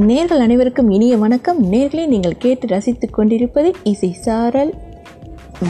நேர்கள் 0.00 0.40
அனைவருக்கும் 0.40 0.90
இனிய 0.90 1.16
வணக்கம். 1.16 1.72
நேர்களே 1.72 2.06
நீங்கள் 2.06 2.36
கேட்டு 2.36 2.66
ரசித்துக் 2.66 3.12
கொண்டிருப்பது 3.12 3.72
இசை 3.82 4.12
சாரல் 4.12 4.74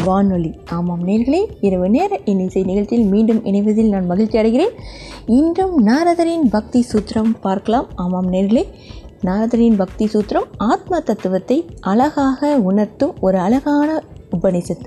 வானொலி. 0.05 0.55
ஆமாம் 0.71 1.07
நேர்களே 1.07 1.47
இரவு 1.61 1.89
நேர 1.89 2.21
என் 2.25 2.39
இசை 2.39 2.63
நிகழ்ச்சியில் 2.63 3.07
மீண்டும் 3.07 3.45
இணைவதில் 3.45 3.89
நான் 3.89 4.07
மகிழ்ச்சி 4.07 4.39
அடைகிறேன். 4.39 4.71
இன்றும் 5.27 5.87
நாரதரின் 5.87 6.49
பக்தி 6.51 6.87
சூத்திரம் 6.93 7.35
பார்க்கலாம். 7.41 7.87
ஆமாம் 7.95 8.33
நேர்களே 8.33 8.65
நாரதரின் 9.25 9.77
பக்தி 9.77 10.05
சூத்திரம் 10.05 10.49
ஆத்ம 10.57 11.01
தத்துவத்தை 11.01 11.67
அழகாக 11.81 12.57
உணர்த்தும் 12.57 13.15
ஒரு 13.21 13.39
அழகான 13.39 14.03
உபனிஷத் 14.41 14.87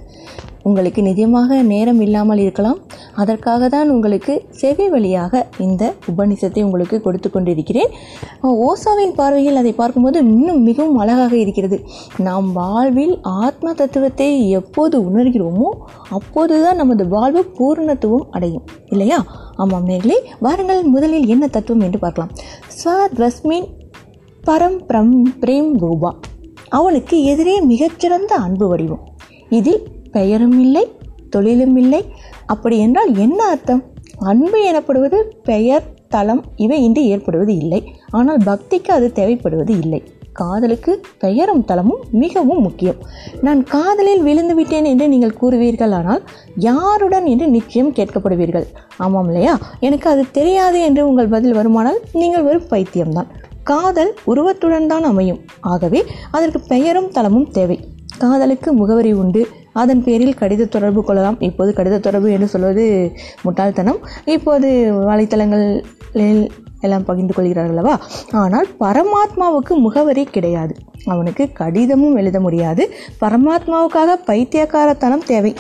உங்களுக்கு 0.68 1.02
நிஜமாக 1.08 1.60
நேரம் 1.72 2.02
இல்லாமல் 2.06 2.42
இருக்கலாம். 2.44 2.80
அதற்காக 3.22 3.70
தான் 3.76 3.92
உங்களுக்கு 3.96 4.34
செவி 4.62 4.86
வழியாக 4.94 5.44
இந்த 5.66 5.84
உபநிஷத்தை 6.12 6.62
உங்களுக்கு 6.68 6.98
கொடுத்து 7.06 7.30
கொண்டிருக்கிறேன். 7.30 7.92
ஓசாவின் 8.68 9.16
பார்வையில் 9.20 9.60
அதை 9.62 9.74
பார்க்கும்போது 9.82 10.18
இன்னும் 10.34 10.62
மிகவும் 10.70 11.00
அழகாக 11.04 11.34
இருக்கிறது. 11.44 11.80
நாம் 12.28 12.48
வாழ்வில் 12.60 13.16
ஆத்ம 13.44 13.74
தத்துவத்தை 13.82 14.30
எப்போது 14.60 14.96
உணர்கிறோமோ 15.10 15.70
அப்போதுதான் 16.18 16.82
நமது 16.84 17.06
வாழ்வு 17.16 17.44
பூர்ணத்துவம் 17.58 18.30
அடையும். 18.38 18.66
இல்லையா? 18.94 19.20
ஆமாம் 19.64 19.88
நேர்களே 19.92 20.20
வாருங்கள் 20.46 20.82
முதலில் 20.96 21.30
என்ன 21.36 21.46
தத்துவம் 21.58 21.86
என்று 21.88 22.00
பார்க்கலாம். 22.06 22.34
ஸ்வத்வஸ்மின் 22.80 23.68
பரம் 24.44 24.80
பிரம் 24.90 25.16
பிரேம் 25.44 25.72
ரூபா 25.84 26.12
அவனுக்கு 26.78 27.16
எதிரே 27.32 27.56
மிகச்சிறந்த 27.72 28.34
அன்பு 28.46 28.66
வடிவம். 28.72 29.04
இதில் 29.58 29.82
பெயரும் 30.18 30.58
இல்லை 30.66 30.86
தொழிலும் 31.36 31.78
இல்லை 31.84 32.02
அப்படி 32.54 32.76
என்றால் 32.86 33.12
என்ன 33.26 33.40
அர்த்தம்? 33.54 33.82
அன்பு 34.32 34.60
எனப்படுவது 34.64 35.18
பெயர் 35.50 35.88
தளம் 36.14 36.44
இவை 36.66 36.78
இன்றி 36.84 37.02
ஏற்படுவது 37.14 37.54
இல்லை. 37.62 37.80
ஆனால் 38.18 38.44
பக்திக்கு 38.46 38.92
அது 38.98 39.08
தேவைப்படுவது 39.16 39.74
இல்லை. 39.84 40.00
காதலுக்கு 40.40 40.92
பெயரும் 41.24 41.64
தளமும் 41.70 42.02
மிகவும் 42.22 42.62
முக்கியம். 42.66 43.00
நான் 43.46 43.62
காதலில் 43.74 44.22
விழுந்து 44.28 44.56
விட்டேன் 44.56 44.88
என்று 44.92 45.06
நீங்கள் 45.14 45.38
கூறுவீர்கள் 45.40 45.94
ஆனால் 46.00 46.22
யாருடன் 46.68 47.28
என்று 47.34 47.48
நிச்சயம் 47.56 47.92
கேட்கப்படுவீர்கள். 48.00 48.68
ஆமாம் 49.06 49.30
இல்லையா? 49.30 49.54
எனக்கு 49.88 50.08
அது 50.14 50.24
தெரியாது 50.40 50.80
என்று 50.88 51.04
உங்கள் 51.10 51.34
பதில் 51.36 51.58
வருமானால் 51.60 52.00
நீங்கள் 52.22 52.46
வெறும் 52.48 52.72
பைத்தியம்தான். 52.72 53.32
காதல் 53.72 54.12
உருவத்துடன் 54.32 54.90
தான் 54.94 55.04
அமையும். 55.04 55.42
ஆகவே 55.74 56.02
அதற்கு 56.32 56.60
பெயரும் 56.74 57.14
தளமும் 57.18 57.50
தேவை. 57.58 57.80
காதலுக்கு 58.24 58.70
முகவரி 58.74 59.12
உண்டு. 59.24 59.42
அதன் 59.84 60.04
பேரில் 60.08 60.40
கடித 60.42 60.70
தொடர்பு 60.76 61.02
கொள்ளலாம். 61.04 61.40
இப்போது 61.50 61.72
கடித 61.78 62.00
தொடர்பு 62.00 62.30
என்று 62.36 62.54
சொல்வது 62.54 62.86
முட்டாள்தனம். 63.46 64.02
இப்போது 64.38 64.70
வலைத்தளங்களில் 65.10 66.48
எல்லாம் 66.86 67.06
பகிர்ந்து 67.06 67.34
கொள்கிறார்கள் 67.34 67.78
அல்லவா 67.78 67.96
ஆனால் 68.42 68.68
பரமாத்மாவுக்கு 68.80 69.74
முகவரி 69.86 70.24
கிடையாது. 70.36 70.74
அவனுக்கு 71.14 71.44
கடிதமும் 71.60 72.18
எழுத 72.22 72.38
முடியாது. 72.46 72.84
பரமாத்மாவுக்காக 73.22 74.16
பைத்தியக்காரத்தனம் 74.30 75.28
தேவை. 75.32 75.52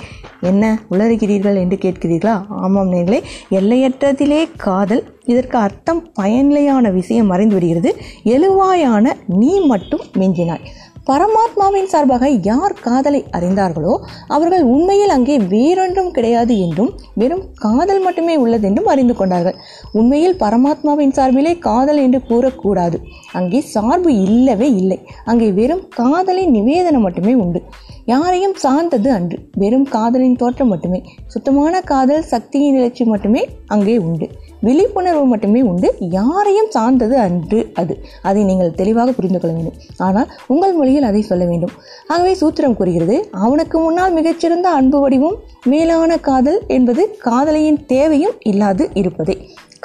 என்ன 0.41 0.63
உளறுகிறீர்கள் 0.91 1.57
என்று 1.61 1.77
கேட்கிறீர்களா? 1.85 2.35
ஆமாம் 2.63 2.91
நேர்களே 2.93 3.19
எல்லையற்றதிலே 3.59 4.41
காதல். 4.65 5.03
இதற்கு 5.25 5.57
அர்த்தம் 5.57 6.01
பயனிலையான 6.19 6.91
விஷயம் 6.99 7.31
மறைந்து 7.31 7.55
விடுகிறது 7.57 7.91
எழுவாயான 8.33 9.05
நீ 9.41 9.53
மட்டும் 9.71 10.03
மிஞ்சினாய். 10.19 10.67
பரமாத்மாவின் 11.09 11.89
சார்பாக 11.91 12.29
யார் 12.47 12.73
காதலை 12.81 13.19
அறிந்தார்களோ 13.31 13.93
அவர்கள் 14.27 14.63
உண்மையில் 14.63 15.09
அங்கே 15.09 15.35
வேறொன்றும் 15.53 16.11
கிடையாது 16.11 16.53
என்றும் 16.59 16.91
வெறும் 17.13 17.43
காதல் 17.55 18.01
மட்டுமே 18.01 18.35
உள்ளது 18.35 18.67
என்றும் 18.67 18.85
அறிந்து 18.85 19.15
கொண்டார்கள். 19.15 19.57
உண்மையில் 19.91 20.35
பரமாத்மாவின் 20.35 21.15
சார்பிலே 21.17 21.53
காதல் 21.57 21.97
என்று 21.97 22.21
கூறக்கூடாது. 22.29 22.99
அங்கே 23.31 23.61
சார்பு 23.75 24.11
இல்லவே 24.27 24.69
இல்லை. 24.73 24.99
அங்கே 25.25 25.49
வெறும் 25.51 25.83
காதலின் 25.95 26.55
நிவேதனம் 26.55 27.05
மட்டுமே 27.07 27.33
உண்டு. 27.33 27.61
யாரையும் 28.07 28.53
சார்ந்தது 28.55 29.11
அன்று. 29.11 29.37
வெறும் 29.55 29.87
காதலின் 29.89 30.35
தோற்றம் 30.35 30.67
மட்டுமே. 30.67 30.99
சுத்தமான 31.27 31.81
காதல் 31.81 32.21
சக்தியின் 32.21 32.77
நிலச்சி 32.77 33.05
மட்டுமே 33.05 33.41
அங்கே 33.67 33.97
உண்டு. 33.97 34.27
விழிப்புணர்வு 34.61 35.25
மட்டுமே 35.25 35.61
உண்டு. 35.61 35.95
யாரையும் 35.99 36.69
சார்ந்தது 36.69 37.17
அன்று 37.17 37.71
அது. 37.73 37.95
அதை 38.21 38.43
நீங்கள் 38.43 38.73
தெளிவாக 38.73 39.11
புரிந்து 39.11 39.39
கொள்ள 39.39 39.55
வேண்டும். 39.55 39.77
ஆனால் 39.97 40.31
உங்கள் 40.47 40.73
மொழியில் 40.73 41.03
அதை 41.03 41.21
சொல்ல 41.21 41.45
வேண்டும். 41.45 41.73
ஆகவே 42.07 42.33
சூத்திரம் 42.33 42.73
கூறுகிறது 42.73 43.17
அவனுக்கு 43.31 43.79
முன்னால் 43.79 44.13
மிகச்சிறந்த 44.13 44.69
அன்பு 44.69 44.99
வடிவும் 44.99 45.37
மேலான 45.65 46.17
காதல் 46.17 46.59
என்பது 46.67 47.17
காதலையின் 47.25 47.85
தேவையும் 47.85 48.35
இல்லாது 48.43 48.89
இருப்பதே. 48.93 49.37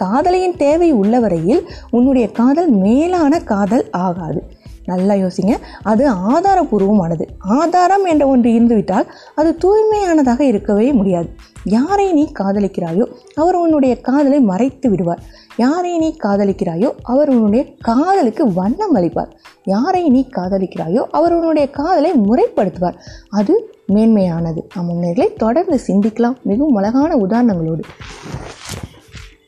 காதலையின் 0.02 0.56
தேவை 0.56 0.92
உள்ளவரையில் 0.92 1.62
உன்னுடைய 1.90 2.26
காதல் 2.30 2.70
மேலான 2.70 3.40
காதல் 3.40 3.90
ஆகாது. 3.90 4.42
நல்லா 4.84 5.14
யோசிங்க. 5.14 5.56
அது 5.82 6.12
ஆதாரபூர்வமானது. 6.12 7.26
ஆதாரம் 7.38 8.04
என்ற 8.04 8.26
ஒன்று 8.26 8.52
இருந்துவிட்டால் 8.52 9.12
அது 9.34 9.56
தூய்மையானதாக 9.64 10.40
இருக்கவே 10.40 10.92
முடியாது. 10.92 11.28
யாரை 11.64 12.12
நீ 12.12 12.32
காதலிக்கிறாயோ 12.38 13.06
அவர் 13.34 13.54
உன்னுடைய 13.54 14.00
காதலை 14.00 14.40
மறைத்து 14.40 14.90
விடுவார். 14.90 15.22
யாரை 15.56 15.98
நீ 15.98 16.16
காதலிக்கிறாயோ 16.24 16.90
அவர் 17.02 17.28
உன்னுடைய 17.28 17.74
காதலுக்கு 17.80 18.52
வண்ணம் 18.52 18.96
அளிப்பார். 18.96 19.30
யாரை 19.64 20.08
நீ 20.08 20.28
காதலிக்கிறாயோ 20.36 21.06
அவர் 21.10 21.32
உன்னுடைய 21.32 21.70
காதலை 21.70 22.12
முறைப்படுத்துவார். 22.12 22.94
அது 23.30 23.74
மேன்மையானது. 23.88 24.62
நம் 24.74 25.02
நேர்களை 25.02 25.32
தொடர்ந்து 25.32 25.80
சிந்திக்கலாம். 25.86 26.42
மிகவும் 26.42 26.74
அழகான 26.74 27.16
உதாரணங்களோடு. 27.16 27.82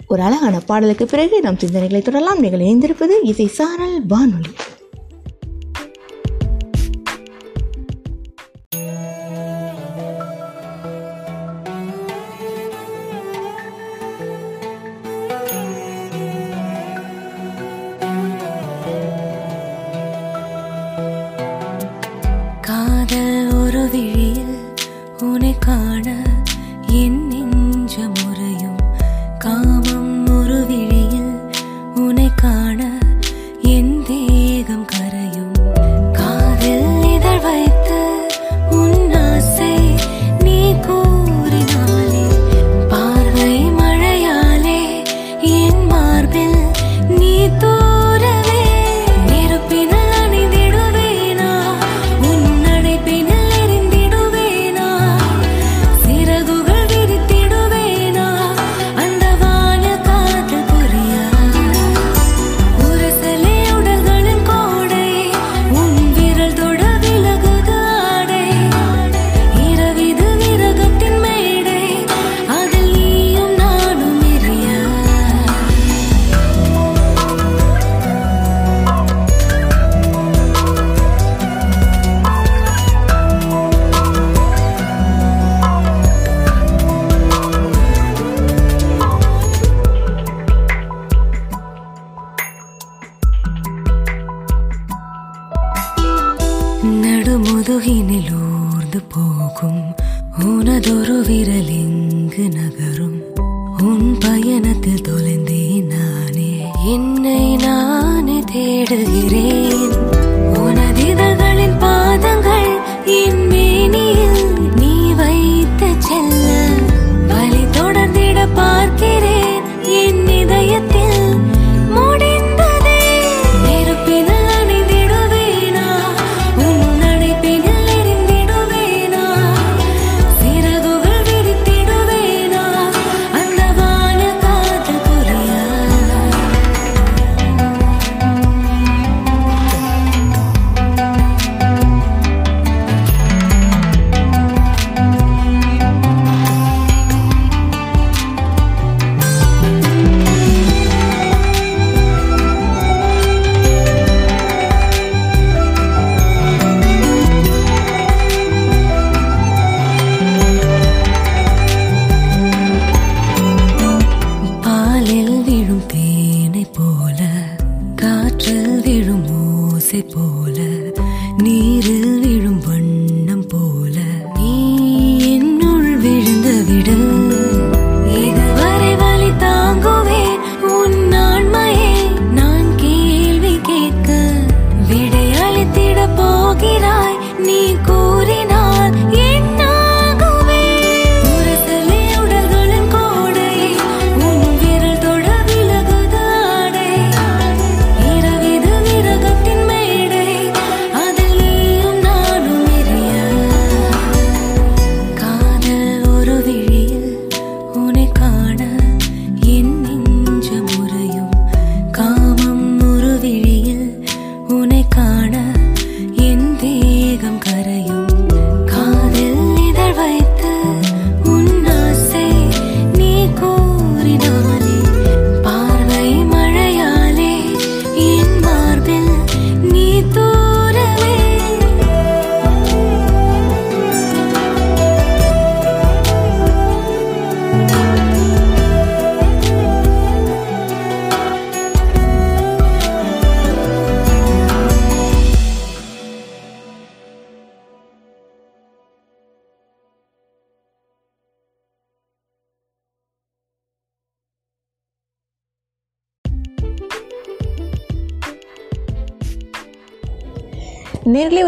ஒரு 0.09 0.23
அழகான 0.23 0.61
பாடலுக்கு 0.67 1.07
பிறகு 1.07 1.41
நாம் 1.41 1.55
சிந்தனைகளை 1.55 2.03
தொடரலாம். 2.03 2.41
நீங்கள் 2.41 2.61
இணைந்திருப்பது 2.61 3.13
இசை 3.23 3.47
சாரல் 3.47 4.07
வானொலி. 4.07 4.51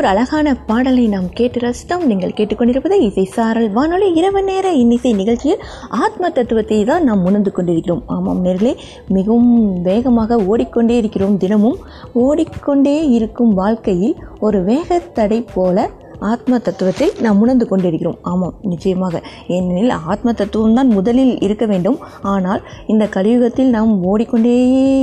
ஒரு 0.07 0.15
அழகான 0.15 0.49
பாடலை 0.67 1.05
நாம் 1.13 1.29
கேட்டு 1.39 1.59
ரசித்தோம். 1.61 2.05
நீங்கள் 2.11 2.35
கேட்டுக்கொண்டிருப்பது 2.37 2.97
இசை 3.07 3.25
சாரல் 3.37 3.67
வானொலி 3.77 4.09
இரவு 4.19 4.43
நேர 4.43 4.67
இன்னிசை 4.83 5.13
நிகழ்ச்சியில் 5.21 5.65
ஆத்ம 6.05 6.31
தத்துவத்தை 6.37 6.79
தான் 6.91 7.07
நாம் 7.09 7.25
உணர்ந்து 7.25 7.53
கொண்டிருக்கிறோம். 7.53 8.05
ஆமாம் 8.17 8.41
நேரிலே 8.41 8.73
மிகவும் 9.09 9.83
வேகமாக 9.83 10.39
ஓடிக்கொண்டே 10.51 10.97
இருக்கிறோம் 10.97 11.37
தினமும். 11.45 11.79
ஓடிக்கொண்டே 12.27 12.97
இருக்கும் 13.17 13.53
வாழ்க்கையில் 13.55 14.17
ஒரு 14.41 14.61
வேகத்தடை 14.65 15.41
போல 15.55 15.89
ஆத்ம 16.19 16.59
தத்துவத்தை 16.59 17.13
நாம் 17.21 17.41
உணர்ந்து 17.41 17.69
கொண்டிருக்கிறோம். 17.69 18.19
ஆமாம் 18.23 18.55
நிச்சயமாக. 18.63 19.23
ஏனெனில் 19.47 19.91
ஆத்ம 19.91 20.33
தத்துவம் 20.33 20.75
தான் 20.75 20.89
முதலில் 20.89 21.41
இருக்க 21.41 21.67
வேண்டும். 21.67 21.99
ஆனால் 22.23 22.63
இந்த 22.87 23.07
கலியுகத்தில் 23.07 23.69
நாம் 23.69 24.05
ஓடிக்கொண்டே 24.05 24.57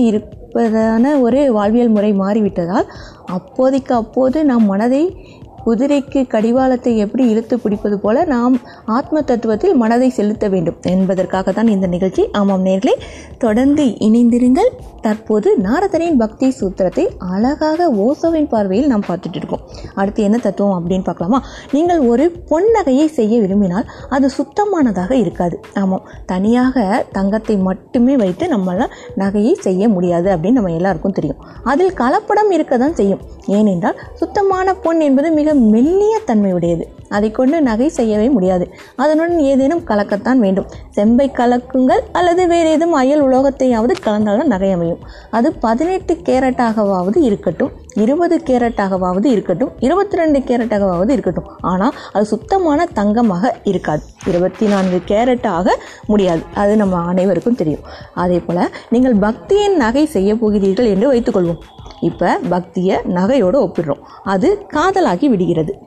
இருப்பதான 0.04 1.22
ஒரு 1.22 1.54
வாழ்வியல் 1.54 1.90
முறை 1.90 2.14
மாறிவிட்டதால் 2.14 2.88
அப்போதைக்கு 3.26 3.96
அப்போது 3.96 4.46
நாம் 4.46 4.66
மனதை 4.66 5.18
குதிரைக்கு 5.66 6.22
கடிவாளத்தை 6.28 6.92
எப்படி 6.98 7.24
இழுத்து 7.30 7.56
பிடிப்பது 7.60 7.98
போல 8.00 8.24
நாம் 8.26 8.56
ஆத்ம 8.98 9.22
தத்துவத்தில் 9.22 9.76
மனதை 9.82 10.10
செலுத்த 10.10 10.48
வேண்டும் 10.50 10.80
என்பதற்காக 10.94 11.52
தான் 11.52 11.68
இந்த 11.68 11.88
நிகழ்ச்சி. 11.88 12.24
ஆமாம் 12.32 12.66
நேர்களே 12.66 12.96
தொடர்ந்து 13.38 13.86
இணைந்திருங்கள். 14.08 14.72
தற்போது 15.02 15.50
நாரதனின் 15.58 16.20
பக்தி 16.24 16.48
சூத்திரத்தை 16.60 17.06
அழகாக 17.34 17.88
ஓசோவின் 18.06 18.48
பார்வையில் 18.48 18.88
நாம் 18.88 19.06
பார்த்துட்டு 19.08 19.40
இருக்கோம். 19.42 19.64
அடுத்து 19.96 20.24
என்ன 20.24 20.38
தத்துவம் 20.38 20.78
அப்படின்னு 20.80 21.04
பார்க்கலாமா? 21.04 21.40
நீங்கள் 21.72 22.02
ஒரு 22.12 22.26
பொன் 22.50 22.70
நகையை 22.78 23.08
செய்ய 23.20 23.40
விரும்பினால் 23.40 23.90
அது 24.10 24.30
சுத்தமானதாக 24.38 25.12
இருக்காது. 25.12 25.58
ஆமாம் 25.74 26.06
தனியாக 26.26 26.86
தங்கத்தை 27.12 27.58
மட்டுமே 27.70 28.16
வைத்து 28.16 28.48
நம்மளால் 28.48 28.94
நகையை 29.18 29.54
செய்ய 29.60 29.90
முடியாது 29.90 30.30
அப்படின்னு 30.36 30.60
நம்ம 30.60 30.72
எல்லாருக்கும் 30.72 31.18
தெரியும். 31.20 31.42
அதில் 31.64 31.94
கலப்படம் 31.94 32.52
இருக்க 32.52 32.78
தான் 32.78 32.98
செய்யும். 33.02 33.22
ஏனென்றால் 33.46 34.00
சுத்தமான 34.14 34.74
பொன் 34.74 35.00
என்பது 35.00 35.32
மிக 35.32 35.54
மெல்லிய 35.54 36.20
தன்மையுடையது. 36.28 36.82
அதை 37.10 37.32
கொண்டு 37.32 37.62
நகை 37.62 37.90
செய்யவே 37.90 38.30
முடியாது. 38.30 38.74
அதனுடன் 38.96 39.40
ஏதேனும் 39.40 39.86
கலக்கத்தான் 39.88 40.38
வேண்டும். 40.38 40.66
செம்பை 40.90 41.32
கலக்குங்கள் 41.34 42.04
அல்லது 42.12 42.48
வேறு 42.48 42.70
ஏதும் 42.70 42.94
அயல் 42.94 43.24
உலோகத்தையாவது 43.24 43.94
கலந்தால்தான் 44.06 44.54
நகை 44.54 44.72
அமையும். 44.72 45.00
அது 45.30 45.54
பதினெட்டு 45.54 46.14
கேரட்டாகவாவது 46.14 47.18
இருக்கட்டும் 47.18 47.72
இருபது 47.96 48.42
கேரட்டாகவாவது 48.46 49.26
இருக்கட்டும் 49.26 49.72
இருபத்தி 49.80 50.16
ரெண்டு 50.16 50.40
கேரட்டாகவாவது 50.40 51.10
இருக்கட்டும். 51.10 51.50
ஆனால் 51.62 51.94
அது 52.14 52.26
சுத்தமான 52.26 52.88
தங்கமாக 52.94 53.56
இருக்காது. 53.64 54.02
இருபத்தி 54.28 54.66
நான்கு 54.66 55.02
கேரட் 55.08 55.48
ஆக 55.48 55.80
முடியாது. 56.08 56.42
அது 56.54 56.76
நம்ம 56.76 56.98
அனைவருக்கும் 56.98 57.56
தெரியும். 57.56 57.82
அதே 58.14 58.40
போல் 58.40 58.72
நீங்கள் 58.90 59.16
பக்தியின் 59.16 59.76
நகை 59.76 60.06
செய்ய 60.06 60.36
போகிறீர்கள் 60.36 60.86
என்று 60.86 61.14
வைத்துக்கொள்வோம். 61.14 61.60
இப்போ 62.00 62.40
பக்தியை 62.50 62.98
நகையோடு 63.06 63.68
ஒப்பிடுறோம். 63.68 64.04
அது 64.24 64.66
காதலாகி 64.74 65.30
விடுகிறது. 65.30 65.80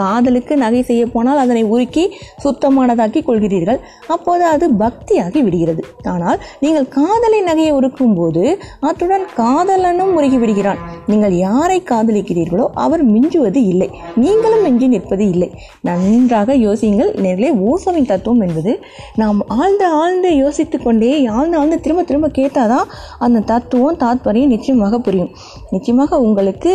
காதலுக்கு 0.00 0.54
நகை 0.62 0.82
செய்ய 0.90 1.02
போனால் 1.14 1.42
அதனை 1.44 1.62
உருக்கி 1.74 2.04
சுத்தமானதாக்கி 2.44 3.20
கொள்கிறீர்கள். 3.26 3.80
அப்போது 4.14 4.44
அது 4.54 4.68
பக்தியாகி 4.82 5.40
விடுகிறது. 5.46 5.82
ஆனால் 6.12 6.38
நீங்கள் 6.64 6.88
காதலை 6.98 7.40
நகையை 7.48 7.72
உருக்கும் 7.78 8.16
போது 8.18 8.44
அத்துடன் 8.88 9.26
காதலனும் 9.40 10.12
உருகி 10.18 10.38
விடுகிறான். 10.42 10.80
நீங்கள் 11.10 11.36
யாரை 11.46 11.78
காதலிக்கிறீர்களோ 11.90 12.66
அவர் 12.84 13.04
மிஞ்சுவது 13.12 13.62
இல்லை. 13.72 13.90
நீங்களும் 14.24 14.64
மிஞ்சி 14.68 14.88
நிற்பது 14.94 15.26
இல்லை. 15.34 15.50
நன்றாக 15.90 16.56
யோசியுங்கள். 16.66 17.12
நேரிலே 17.26 17.52
ஊசவின் 17.70 18.10
தத்துவம் 18.12 18.44
என்பது 18.48 18.74
நாம் 19.22 19.40
ஆழ்ந்து 19.58 19.86
ஆழ்ந்து 20.00 20.30
யோசித்து 20.36 20.78
கொண்டே 20.78 21.12
ஆழ்ந்து 21.36 21.58
ஆழ்ந்து 21.60 21.78
திரும்ப 21.84 22.02
திரும்ப 22.10 22.30
கேட்டாதான் 22.40 22.90
அந்த 23.26 23.44
தத்துவம் 23.52 24.00
தாத்பரியம் 24.02 24.52
நிச்சயமாக 24.56 25.00
புரியும். 25.06 25.32
நிச்சயமாக 25.70 26.20
உங்களுக்கு 26.26 26.74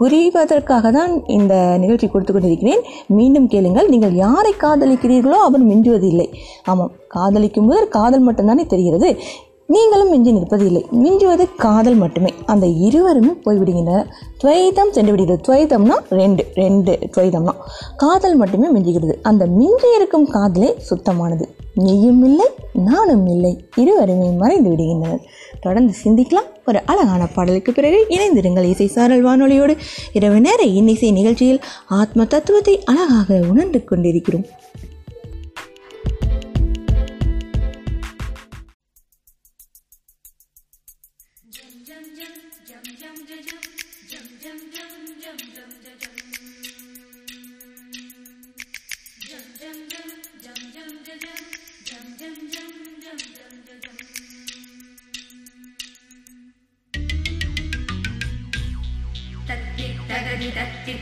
புரிவதற்காக 0.00 0.90
தான் 0.98 1.12
இந்த 1.38 1.54
நிகழ்ச்சி 1.82 2.06
கொடுத்து 2.08 2.32
கொண்டிருக்கிறேன். 2.32 2.82
மீண்டும் 3.18 3.48
கேளுங்கள் 3.54 3.90
நீங்கள் 3.94 4.14
யாரை 4.24 4.52
காதலிக்கிறீர்களோ 4.64 5.38
அவர் 5.48 5.68
மிஞ்சுவதில்லை 5.70 6.28
ஆமாம் 6.72 6.92
காதலிக்கும் 7.16 7.68
போது 7.70 7.84
காதல் 7.98 8.26
மட்டும்தானே 8.28 8.66
தெரிகிறது. 8.74 9.10
நீங்களும் 9.70 10.10
மிஞ்சி 10.10 10.32
நிற்பது 10.32 10.66
இல்லை 10.66 10.86
மிஞ்சுவது 10.90 11.44
காதல் 11.56 11.94
மட்டுமே. 11.94 12.32
அந்த 12.46 12.66
இருவருமே 12.66 13.32
போய்விடுகின்றனர். 13.44 14.06
துவைதம் 14.42 14.90
சென்று 14.90 15.10
விடுகிறது 15.10 15.42
துவைதம்னா 15.46 15.96
ரெண்டு 16.08 16.46
ரெண்டு 16.54 16.98
துவைதம்னா. 17.16 17.54
காதல் 17.96 18.36
மட்டுமே 18.36 18.68
மிஞ்சுகிறது. 18.68 19.14
அந்த 19.22 19.46
மிஞ்சி 19.46 19.94
இருக்கும் 19.96 20.26
காதலே 20.26 20.76
சுத்தமானது. 20.90 21.44
நீயும் 21.74 22.24
இல்லை 22.24 22.46
நானும் 22.72 23.26
இல்லை. 23.26 23.64
இருவருமே 23.76 24.30
மறைந்து 24.30 24.70
விடுகின்றனர். 24.70 25.20
தொடர்ந்து 25.60 25.94
சிந்திக்கலாம். 26.04 26.50
ஒரு 26.66 26.80
அழகான 26.86 27.26
பாடலுக்கு 27.26 27.72
பிறகு 27.72 28.06
இணைந்திருங்கள் 28.08 28.68
இசை 28.68 28.86
சாரல் 28.86 29.24
வானொலியோடு. 29.24 29.76
இரவு 30.12 30.40
நேர 30.40 30.62
இன்னிசை 30.62 31.12
நிகழ்ச்சியில் 31.12 31.60
ஆத்ம 31.88 32.24
தத்துவத்தை 32.24 32.84
அழகாக 32.84 33.40
உணர்ந்து 33.48 33.84
கொண்டிருக்கிறோம். 33.84 34.46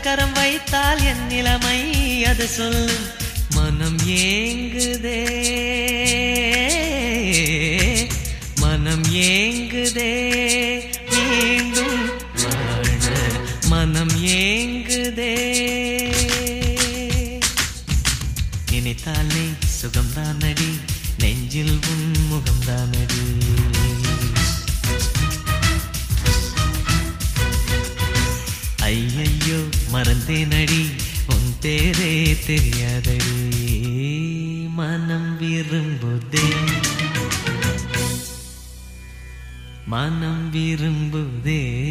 கரம் 0.00 0.32
வைத்தால் 0.32 1.02
என் 1.02 1.26
நிலைமை 1.26 2.24
அது 2.24 2.48
சொல்லும் 2.48 3.24
மனம் 3.50 3.96
ஏங்குதே. 3.96 5.22
மனம் 8.56 9.02
ஏங்குதே. 9.02 10.32
மீண்டும் 11.10 12.06
வாழ 12.34 12.88
மனம் 13.66 14.24
ஏங்குதே. 14.24 15.34
நினைத்தாலே 18.70 19.46
சுகம்தானடி. 19.82 20.80
நெஞ்சில் 21.18 21.78
உன் 21.90 22.12
முகம்தானடி. 22.30 23.25
மறந்தேனடி 30.26 30.90
உன் 31.26 31.54
பேரே 31.62 32.36
தெரியாதடி. 32.46 33.82
மனம் 34.74 35.40
விரும்புதே. 35.40 36.54
மனம் 39.86 40.54
விரும்புதே. 40.54 41.85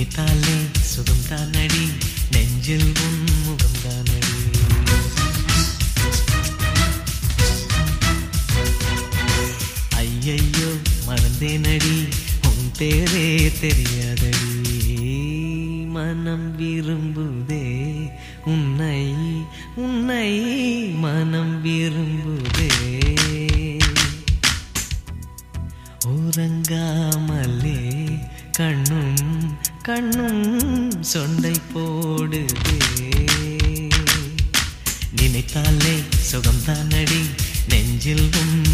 நினைத்தாலே 0.00 0.56
சுகம் 0.80 1.24
தானடி. 1.28 1.90
நெஞ்சில் 2.30 2.80
உன் 2.80 3.24
முகம் 3.44 3.78
தானடி. 3.84 4.34
ஐயையோ 9.90 10.76
மறந்தேனடி. 11.06 12.08
உன் 12.42 12.72
பேரே 12.78 13.52
தெரியாதடி. 13.60 14.72
மனம் 15.86 16.60
விரும்புதே. 16.60 18.10
உன்னை 18.44 19.22
உன்னை 19.76 20.88
மனம் 20.88 21.64
விரும்புதே. 21.64 22.68
உறங்காமலே 26.06 27.78
கண்ணும் 28.52 29.39
கண்ணும் 29.90 30.90
சொண்டை 31.02 31.54
போடுது. 31.74 32.76
நினைத்தாலே 35.16 35.94
சுகம்தானடி 36.32 37.22
நெஞ்சில் 37.68 38.30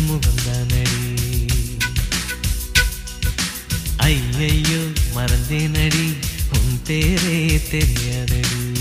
முகம்தானடி. 0.08 1.04
ஐயையோ 3.96 4.82
மறந்தேனடி 5.14 6.06
உன் 6.52 6.80
பேரே 6.86 7.60
தெரியாதடி. 7.70 8.75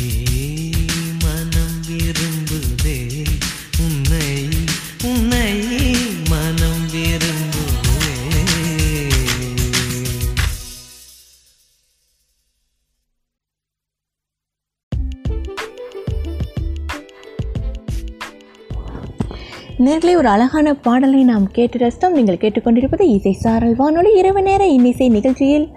நேர்களே 19.95 20.13
ஒரு 20.19 20.27
அழகான 20.27 20.69
பாடலை 20.85 21.19
நாம் 21.23 21.43
கேட்டு 21.51 21.77
ரசித்தோம். 21.81 22.15
நீங்கள் 22.17 22.39
கேட்டுக்கொண்டிருப்பது 22.41 23.03
இசை 23.15 23.31
சாரல் 23.33 23.75
வானொலி 23.75 24.09
இரவு 24.19 24.41
நேர 24.41 24.63
இன்னிசை 24.67 25.09
நிகழ்ச்சியில் 25.09 25.67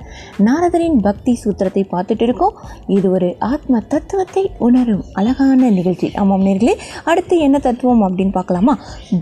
நாரதரின் 0.46 0.96
பக்தி 1.06 1.32
சூத்திரத்தை 1.42 1.82
பார்த்துட்டு 1.92 2.24
இருக்கோம். 2.26 2.54
இது 2.86 3.10
ஒரு 3.10 3.28
ஆத்ம 3.38 3.80
தத்துவத்தை 3.92 4.50
உணரும் 4.58 5.04
அழகான 5.12 5.70
நிகழ்ச்சி. 5.76 6.08
ஆமாம் 6.14 6.46
நேர்களே 6.46 6.74
அடுத்து 7.04 7.36
என்ன 7.38 7.58
தத்துவம் 7.58 8.02
அப்படின்னு 8.06 8.34
பார்க்கலாமா? 8.38 8.74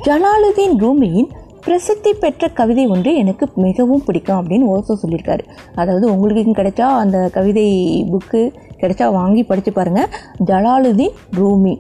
ஜலாலுதீன் 0.06 0.78
ரூமியின் 0.84 1.28
பிரசித்தி 1.66 2.14
பெற்ற 2.14 2.48
கவிதை 2.60 2.86
ஒன்று 2.86 3.12
எனக்கு 3.16 3.48
மிகவும் 3.66 4.04
பிடிக்கும் 4.06 4.38
அப்படின்னு 4.40 4.70
ஓசோ 4.76 4.96
சொல்லியிருக்காரு. 5.02 5.44
அதாவது 5.74 6.08
உங்களுக்கு 6.14 6.54
கிடைச்சா 6.60 6.88
அந்த 7.02 7.18
கவிதை 7.36 7.66
புக்கு 8.12 8.42
கிடைச்சா 8.80 9.08
வாங்கி 9.12 9.44
படித்து 9.44 9.72
பாருங்கள் 9.72 10.10
ஜலாலுதீன் 10.52 11.20
ரூமி. 11.40 11.76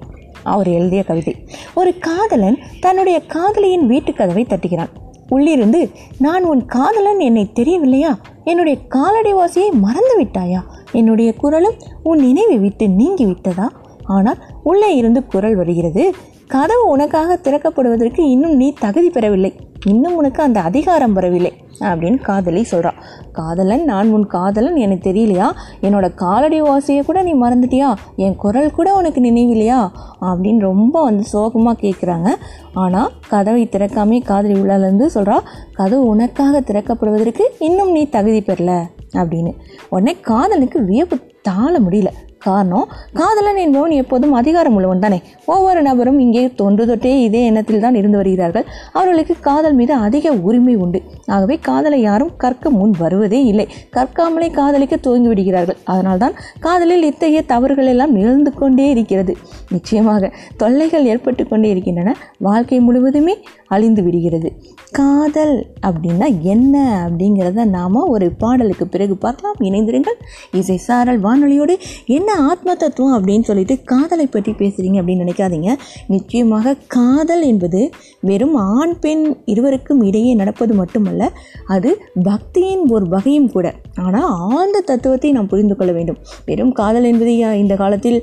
அவர் 0.46 0.68
எழுதிய 0.68 1.02
கவிதை. 1.02 1.34
ஒரு 1.74 1.98
காதலன் 1.98 2.58
தன்னுடைய 2.80 3.18
காதலியின் 3.26 3.88
வீட்டுக்கதவை 3.88 4.44
தட்டுகிறான். 4.46 4.92
உள்ளிருந்து 5.28 5.90
நான் 6.18 6.44
உன் 6.44 6.64
காதலன் 6.66 7.20
என்னை 7.20 7.44
தெரியவில்லையா? 7.52 8.12
என்னுடைய 8.44 8.78
காலடி 8.88 9.32
வாசியை 9.34 9.70
மறந்து 9.72 10.14
விட்டாயா? 10.20 10.60
என்னுடைய 10.92 11.30
குரலும் 11.34 11.78
உன் 12.02 12.18
நினைவை 12.18 12.58
விட்டு 12.58 12.88
நீங்கி 12.88 13.26
விட்டதா 13.26 13.66
ஆனால் 14.04 14.40
உள்ளே 14.62 14.94
இருந்து 14.94 15.26
குரல் 15.26 15.56
வருகிறது 15.56 16.04
கதவு 16.48 16.88
உனக்காக 16.88 17.38
திறக்கப்படுவதற்கு 17.42 18.20
இன்னும் 18.20 18.56
நீ 18.56 18.72
தகுதி 18.72 19.10
பெறவில்லை. 19.10 19.56
இன்னும் 19.86 20.16
உனக்கு 20.16 20.42
அந்த 20.42 20.60
அதிகாரம் 20.60 21.12
வரவில்லை 21.12 21.52
அப்படின்னு 21.80 22.20
காதலி 22.20 22.64
சொல்றா. 22.70 22.90
காதலன் 23.32 23.84
நான் 23.84 24.10
உன் 24.10 24.26
காதலன் 24.26 24.76
எனக்கு 24.76 25.10
தெரியலையா? 25.10 25.50
என்னோட 25.82 26.14
காலடி 26.14 26.62
வாசியை 26.62 27.04
கூட 27.04 27.22
நீ 27.22 27.34
மறந்துட்டியா? 27.34 27.94
என் 28.16 28.36
குரல் 28.36 28.70
கூட 28.70 28.94
உனக்கு 28.94 29.20
நினைவில்லையா? 29.20 29.90
அப்படின்னு 30.20 30.58
ரொம்ப 30.58 31.02
வந்து 31.02 31.24
சோகமாக 31.24 31.80
கேட்குறாங்க 31.80 32.28
ஆனால் 32.74 33.10
கதவை 33.28 33.68
திறக்காமே 33.72 34.24
காதலி 34.24 34.60
உள்ளாலேருந்து 34.60 35.08
சொல்கிறா 35.14 35.38
கதவு 35.72 36.06
உனக்காக 36.06 36.60
திறக்கப்படுவதற்கு 36.60 37.42
இன்னும் 37.58 37.90
நீ 37.90 38.06
தகுதி 38.06 38.40
பெறல 38.40 38.82
அப்படின்னு. 39.12 39.52
உடனே 39.88 40.16
காதலுக்கு 40.20 40.84
வியப்பு 40.84 41.18
தாழ 41.42 41.78
முடியல. 41.78 42.06
காரணம் 42.46 42.88
காதலன் 43.20 43.60
என்பவன் 43.64 43.94
எப்போதும் 44.02 44.34
அதிகாரம் 44.40 44.74
உள்ளவன் 44.78 45.02
தானே. 45.04 45.18
ஒவ்வொரு 45.52 45.80
நபரும் 45.88 46.18
இங்கே 46.24 46.42
தொன்று 46.60 46.84
தொட்டே 46.86 47.12
இதே 47.26 47.40
எண்ணத்தில் 47.48 47.84
தான் 47.84 47.98
இருந்து 48.00 48.20
வருகிறார்கள். 48.20 48.66
அவர்களுக்கு 48.92 49.34
காதல் 49.48 49.76
மீது 49.78 49.92
அதிக 50.06 50.32
உரிமை 50.48 50.74
உண்டு. 50.84 51.00
ஆகவே 51.26 51.56
காதலை 51.68 52.00
யாரும் 52.00 52.32
கற்க 52.36 52.70
முன் 52.70 52.94
வருவதே 52.98 53.40
இல்லை. 53.44 53.66
கற்காமலே 53.96 54.48
காதலிக்க 54.58 54.96
துவங்கி 54.96 55.30
விடுகிறார்கள். 55.32 55.78
அதனால்தான் 55.84 56.36
காதலில் 56.66 57.06
இத்தகைய 57.10 57.42
தவறுகள் 57.52 57.90
எல்லாம் 57.92 58.14
நிகழ்ந்து 58.18 58.52
கொண்டே 58.60 58.88
இருக்கிறது. 58.90 59.34
நிச்சயமாக 59.68 60.32
தொல்லைகள் 60.56 61.08
ஏற்பட்டு 61.12 61.44
கொண்டே 61.48 61.70
இருக்கின்றன. 61.70 62.14
வாழ்க்கை 62.38 62.80
முழுவதுமே 62.80 63.36
அழிந்து 63.66 64.02
விடுகிறது. 64.02 64.48
காதல் 64.90 65.56
அப்படின்னா 65.86 66.26
என்ன 66.54 66.76
அப்படிங்கிறத 67.06 67.64
நாம் 67.76 67.94
ஒரு 68.14 68.26
பாடலுக்கு 68.42 68.86
பிறகு 68.94 69.14
பார்க்கலாம். 69.24 69.58
இணைந்திருங்கள். 69.60 70.18
இசை 70.60 70.76
சாரல் 70.86 71.20
வானொலியோடு 71.26 71.74
என்ன 72.18 72.30
ஆத்ம 72.48 72.74
தத்துவம் 72.82 73.14
அப்படின்னு 73.16 73.46
சொல்லிட்டு 73.48 73.74
காதலை 73.92 74.26
பற்றி 74.26 74.52
பேசுகிறீங்க 74.60 74.98
அப்படின்னு 75.00 75.24
நினைக்காதீங்க. 75.24 75.70
நிச்சயமாக 76.14 76.74
காதல் 76.96 77.44
என்பது 77.50 77.80
வெறும் 78.28 78.56
ஆண் 78.74 78.94
பெண் 79.04 79.24
இருவருக்கும் 79.52 80.02
இடையே 80.08 80.32
நடப்பது 80.40 80.74
மட்டுமல்ல 80.80 81.30
அது 81.74 81.90
பக்தியின் 82.28 82.84
ஒரு 82.96 83.06
வகையும் 83.14 83.50
கூட. 83.54 83.66
ஆனால் 84.04 84.28
ஆழ்ந்த 84.48 84.84
தத்துவத்தை 84.90 85.30
நாம் 85.36 85.50
புரிந்து 85.52 85.76
கொள்ள 85.76 85.92
வேண்டும். 85.98 86.20
வெறும் 86.48 86.72
காதல் 86.80 87.08
என்பது 87.10 87.34
இந்த 87.62 87.74
காலத்தில் 87.82 88.18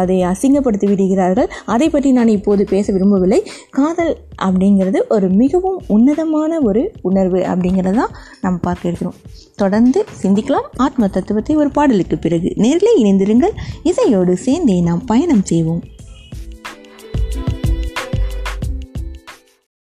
அதை 0.00 0.18
அசிங்கப்படுத்தி 0.32 0.88
விடுகிறார்கள். 0.92 1.50
அதை 1.74 1.88
பற்றி 1.88 2.12
நான் 2.18 2.34
இப்போது 2.36 2.64
பேச 2.74 2.86
விரும்பவில்லை. 2.92 3.40
காதல் 3.78 4.14
அப்படிங்கிறது 4.46 4.98
ஒரு 5.16 5.26
மிகவும் 5.42 5.78
உன்னதமான 5.96 6.60
ஒரு 6.68 6.84
உணர்வு 7.08 7.40
அப்படிங்கிறதான் 7.52 8.14
நாம் 8.44 8.58
பார்க்க 8.66 8.90
இருக்கிறோம். 8.90 9.18
தொடர்ந்து 9.62 10.00
சிந்திக்கலாம். 10.22 10.66
ஆத்ம 10.84 11.08
தத்துவத்தை 11.08 11.54
ஒரு 11.62 11.70
பாடலுக்கு 11.76 12.16
பிறகு 12.24 12.48
நேரில் 12.64 12.74
நேரிலே 12.76 12.92
இணைந்திருங்கள் 13.36 13.56
இசையோடு 13.82 14.36
சேர்ந்தே 14.36 14.80
நாம் 14.80 15.04
பயணம் 15.04 15.44
செய்வோம். 15.44 15.82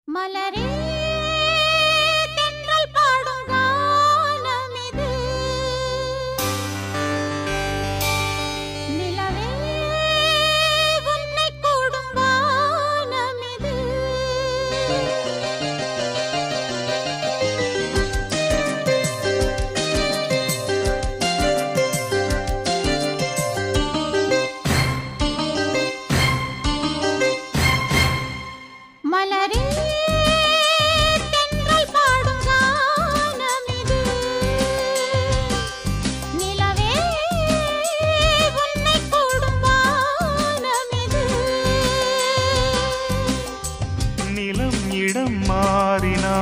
மலரே 0.08 0.79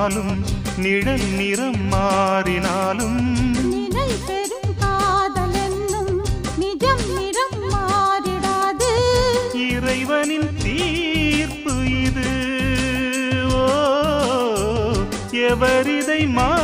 மாறினாலும் 0.07 0.35
நிழல் 0.77 1.25
நிறம் 1.31 1.81
மாறினாலும் 1.91 3.17
இறைவனின் 9.65 10.49
தீர்ப்பு 10.63 11.73
இது. 12.01 12.29
ஓ 13.55 13.65
எவரிதை 15.43 16.21
மாற்றுவது 16.27 16.56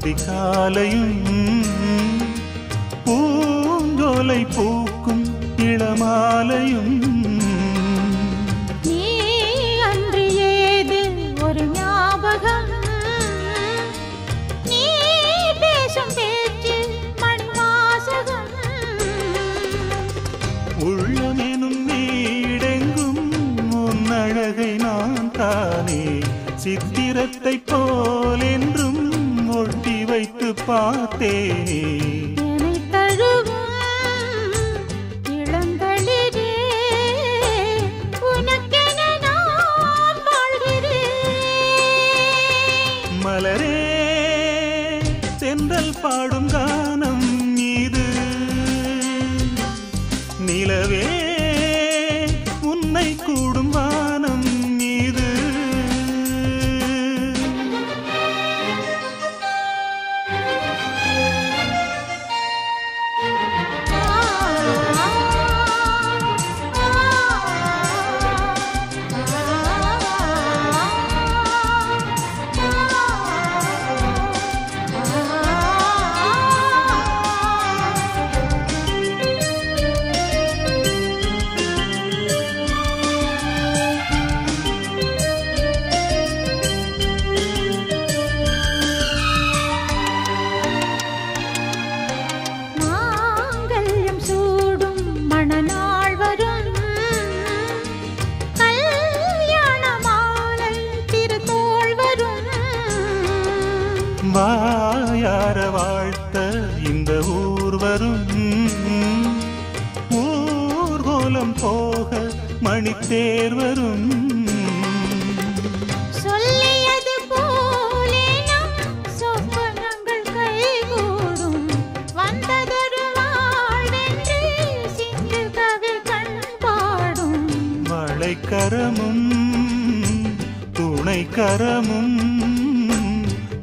നദികാലയും 0.00 1.06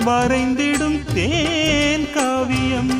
வரைந்திடும் 0.06 1.00
தேன் 1.13 2.08
காவியம். 2.13 2.94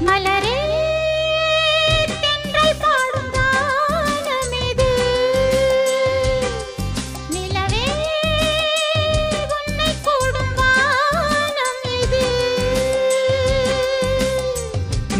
மலரே 0.00 0.56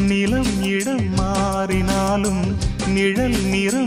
நிலம் 0.06 0.52
இடம் 0.68 1.06
மாறினாலும் 1.16 2.42
நிழல் 2.86 3.38
நிறம் 3.44 3.83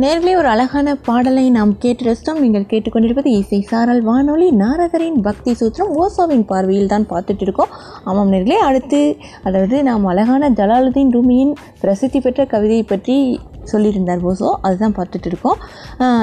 நேர்களே 0.00 0.36
ஒரு 0.36 0.48
அழகான 0.48 0.94
பாடலை 0.94 1.50
நாம் 1.50 1.78
கேட்டு 1.78 2.04
ரசித்தோம் 2.04 2.38
நீங்கள் 2.38 2.64
கேட்டுக்கொண்டிருப்பது 2.64 3.26
இசை 3.26 3.60
சாரல் 3.60 4.02
வானொலி 4.02 4.50
நாரதரின் 4.50 5.20
பக்தி 5.22 5.56
சூத்திரம். 5.60 5.92
ஓசோவின் 5.94 6.46
பார்வையில் 6.46 6.88
தான் 6.88 7.06
பார்த்துட்டு 7.08 7.42
இருக்கோம். 7.42 7.68
ஆமாம் 8.04 8.32
நேர்களே 8.32 8.52
அடுத்து 8.52 9.16
அதாவது 9.42 9.82
நாம் 9.82 10.04
அழகான 10.04 10.50
ஜலாலுதீன் 10.50 11.10
ரூமியின் 11.10 11.54
பிரசித்தி 11.80 12.20
பெற்ற 12.20 12.46
கவிதையை 12.46 12.84
பற்றி 12.84 13.40
சொல்லியிருந்தார் 13.72 14.20
ஓசோ. 14.28 14.54
அதுதான் 14.62 14.94
பார்த்துட்டு 14.94 15.26
இருக்கோம். 15.26 15.56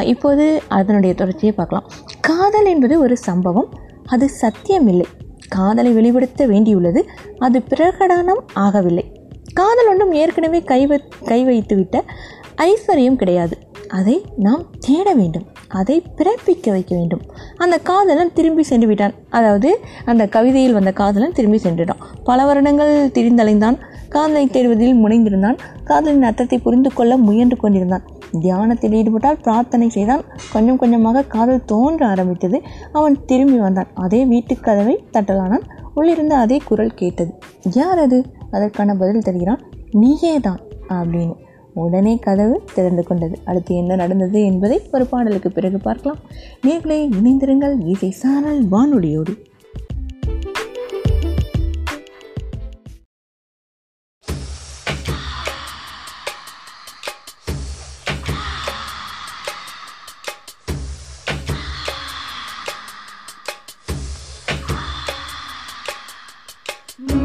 இப்போது 0.02 0.62
அதனுடைய 0.68 1.16
தொடர்ச்சியை 1.16 1.56
பார்க்கலாம். 1.56 1.90
காதல் 2.22 2.66
என்பது 2.66 3.00
ஒரு 3.00 3.18
சம்பவம். 3.18 3.70
அது 4.06 4.30
சத்தியமில்லை 4.42 5.06
காதலை 5.50 5.92
வெளிப்படுத்த 5.92 6.48
வேண்டியுள்ளது. 6.48 7.04
அது 7.38 7.64
பிரகடனம் 7.70 8.42
ஆகவில்லை. 8.56 9.24
காதல் 9.54 9.88
ஒன்றும் 9.88 10.12
ஏற்கனவே 10.12 10.62
கை 10.62 10.88
வ- 10.88 11.26
கை 11.26 11.46
வைத்துவிட்ட 11.46 12.02
ஐஸ்வர்யம் 12.58 13.16
கிடையாது. 13.16 13.58
அதை 13.88 14.26
நாம் 14.38 14.64
தேட 14.80 15.14
வேண்டும். 15.14 15.46
அதை 15.68 16.04
பிறப்பிக்க 16.16 16.70
வைக்க 16.70 16.96
வேண்டும். 16.96 17.22
அந்த 17.58 17.78
காதலன் 17.78 18.34
திரும்பி 18.34 18.64
சென்று 18.64 18.88
விட்டான். 18.88 19.14
அதாவது 19.30 19.80
அந்த 20.06 20.28
கவிதையில் 20.28 20.74
வந்த 20.74 20.92
காதலன் 20.92 21.32
திரும்பி 21.32 21.60
சென்றுட்டான் 21.64 22.02
பல 22.24 22.46
வருடங்கள் 22.46 23.08
திரிந்தலைந்தான். 23.08 23.78
காதலை 24.10 24.48
தேடுவதில் 24.48 25.06
முனைந்திருந்தான். 25.06 25.58
காதலின் 25.84 26.24
அர்த்தத்தை 26.24 26.58
புரிந்து 26.58 26.94
கொள்ள 26.94 27.18
முயன்று 27.18 27.58
கொண்டிருந்தான். 27.58 28.04
தியானத்தில் 28.40 28.92
ஈடுபட்டால் 28.92 29.38
பிரார்த்தனை 29.42 29.90
செய்தான். 29.90 30.24
கொஞ்சம் 30.52 30.78
கொஞ்சமாக 30.78 31.24
காதல் 31.24 31.66
தோன்ற 31.66 32.08
ஆரம்பித்தது. 32.08 32.62
அவன் 32.92 33.26
திரும்பி 33.26 33.58
வந்தான். 33.58 33.88
அதே 33.94 34.26
வீட்டுக்கதவை 34.26 34.98
தட்டலானான். 35.14 35.62
உள்ளிருந்து 35.94 36.36
அதே 36.36 36.58
குரல் 36.58 36.94
கேட்டது. 36.94 37.40
யார் 37.72 37.98
அது? 37.98 38.26
அதற்கான 38.52 38.96
பதில் 38.96 39.22
தருகிறான். 39.22 39.60
நீயே 39.92 40.40
தான் 40.40 40.60
அப்படின்னு. 40.90 41.44
உடனே 41.76 42.20
கதவு 42.20 42.64
திறந்து 42.74 43.04
கொண்டது. 43.04 43.40
அடுத்து 43.46 43.76
என்ன 43.76 43.96
நடந்தது 43.96 44.44
என்பதை 44.46 44.82
ஒரு 44.92 45.06
பாடலுக்கு 45.06 45.52
பிறகு 45.52 45.78
பார்க்கலாம். 45.78 46.20
நேர்களை 46.68 47.00
இணைந்திருங்கள் 47.20 47.76
இசை 47.86 48.12
சாரல் 48.12 48.64
வானொலியோடு. 48.70 49.36
மாசி 66.98 67.25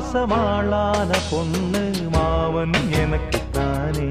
பாசமாளான 0.00 1.10
பொண்ணு 1.30 1.82
மாவன் 2.12 2.76
எனக்கு 2.90 3.40
தானே. 3.52 4.08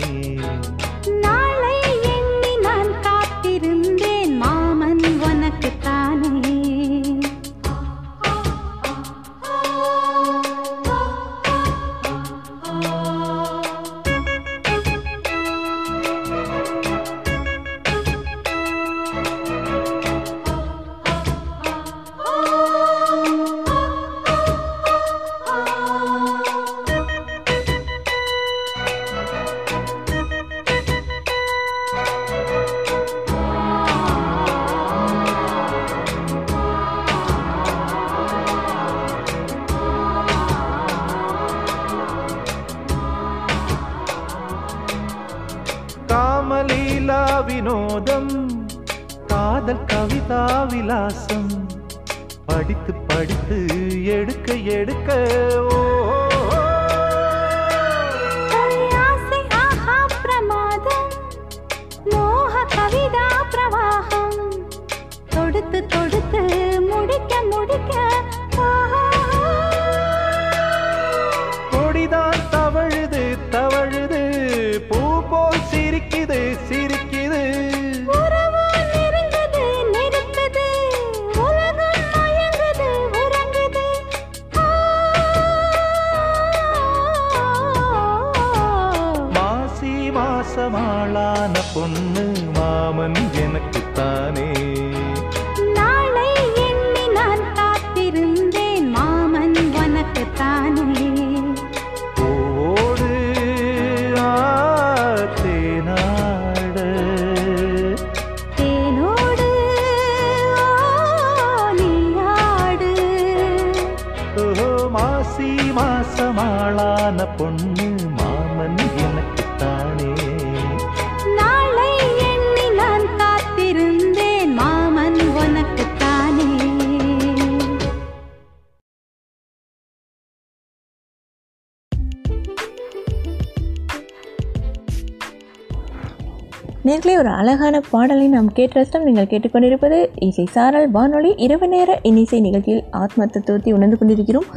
அழகான 137.39 137.75
பாடலை 137.91 138.25
நாம் 138.33 138.47
கேட்டு 138.57 138.75
ரசித்தோம் 138.77 139.05
நீங்கள் 139.07 139.27
கேட்டுக்கொண்டிருப்பது 139.31 139.97
இசை 140.25 140.45
சாரல் 140.55 140.87
வானொலி 140.95 141.31
இரவு 141.45 141.67
நேர 141.73 141.99
இன்னிசை 142.09 142.39
நிகழ்ச்சியில் 142.45 142.81
ஆத்ம 143.01 143.27
தத்துவத்தை 143.33 143.71
உணர்ந்து 143.77 143.97
கொண்டிருக்கிறோம். 143.99 144.47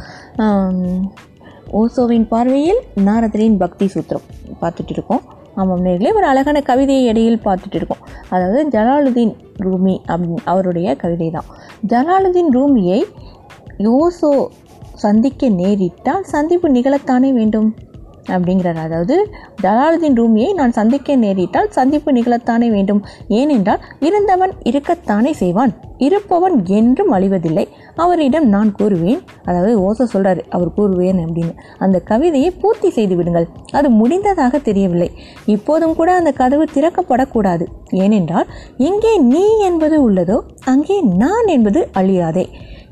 ஓசோவின் 1.81 2.25
பார்வையில் 2.33 2.81
நாரதரின் 3.07 3.55
பக்தி 3.63 3.85
சூத்திரம் 3.93 4.25
பார்த்துட்டு 4.61 4.93
இருக்கோம். 4.95 5.23
ஆமாம் 5.59 5.83
நேர்களே 5.85 6.11
ஒரு 6.19 6.27
அழகான 6.31 6.57
கவிதையை 6.69 7.05
இடையில் 7.11 7.43
பார்த்துட்டு 7.45 7.79
இருக்கோம். 7.79 8.03
அதாவது 8.33 8.61
ஜலாலுதீன் 8.75 9.33
ரூமி 9.65 9.95
அப்படின்னு 10.11 10.43
அவருடைய 10.53 10.95
கவிதை 11.03 11.29
தான். 11.37 11.49
ஜலாலுதீன் 11.93 12.51
ரூமியை 12.57 12.99
ஓசோ 13.95 14.33
சந்திக்க 15.05 15.47
நேரிட்டால் 15.61 16.29
சந்திப்பு 16.33 16.67
நிகழத்தானே 16.77 17.31
வேண்டும்? 17.39 17.69
அப்படிங்கிறார். 18.33 18.79
அதாவது 18.85 19.15
ஜலாலுதீன் 19.61 20.17
ரூமியை 20.19 20.53
நான் 20.53 20.71
சந்திக்க 20.71 21.15
நேரிட்டால் 21.15 21.69
சந்திப்பு 21.69 22.11
நிகழத்தானே 22.11 22.69
வேண்டும். 22.71 23.01
ஏனென்றால் 23.27 23.83
இருந்தவன் 23.99 24.53
இருக்கத்தானே 24.69 25.31
செய்வான். 25.31 25.73
இருப்பவன் 25.97 26.65
என்றும் 26.65 27.11
அழிவதில்லை. 27.13 27.65
அவரிடம் 27.95 28.47
நான் 28.47 28.71
கூறுவேன். 28.79 29.21
அதாவது 29.45 29.73
ஓசோ 29.87 30.03
சொல்கிறார் 30.03 30.41
அவர் 30.49 30.73
கூறுவேன் 30.77 31.19
அப்படின்னு. 31.25 31.53
அந்த 31.77 31.99
கவிதையை 31.99 32.51
பூர்த்தி 32.51 32.89
செய்து 32.89 33.15
விடுங்கள். 33.15 33.47
அது 33.71 33.89
முடிந்ததாக 33.89 34.59
தெரியவில்லை. 34.59 35.09
இப்போதும் 35.45 35.95
கூட 35.95 36.15
அந்த 36.15 36.31
கதவு 36.31 36.67
திறக்கப்படக்கூடாது. 36.75 37.67
ஏனென்றால் 37.89 38.49
எங்கே 38.77 39.17
நீ 39.17 39.57
என்பது 39.59 40.09
உள்ளதோ 40.09 40.39
அங்கே 40.65 41.01
நான் 41.01 41.47
என்பது 41.47 41.87
அழியாதே. 41.93 42.45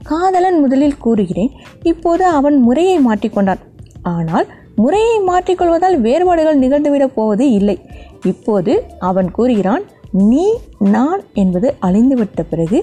காதலன் 0.04 0.60
முதலில் 0.60 0.98
கூறுகிறேன். 0.98 1.52
இப்போது 1.84 2.26
அவன் 2.26 2.58
முறையை 2.60 2.98
மாற்றிக்கொண்டான். 3.00 3.62
ஆனால் 4.02 4.48
முறையை 4.82 5.16
மாற்றிக்கொள்வதால் 5.28 5.98
வேறுபாடுகள் 6.06 6.62
நிகழ்ந்துவிடப் 6.64 7.16
போவது 7.18 7.46
இல்லை. 7.52 7.78
இப்போது 8.26 8.74
அவன் 9.10 9.30
கூறுகிறான் 9.32 9.86
நீ 10.30 10.46
நான் 10.94 11.22
என்பது 11.34 11.68
அழிந்துவிட்ட 11.82 12.42
பிறகு 12.50 12.80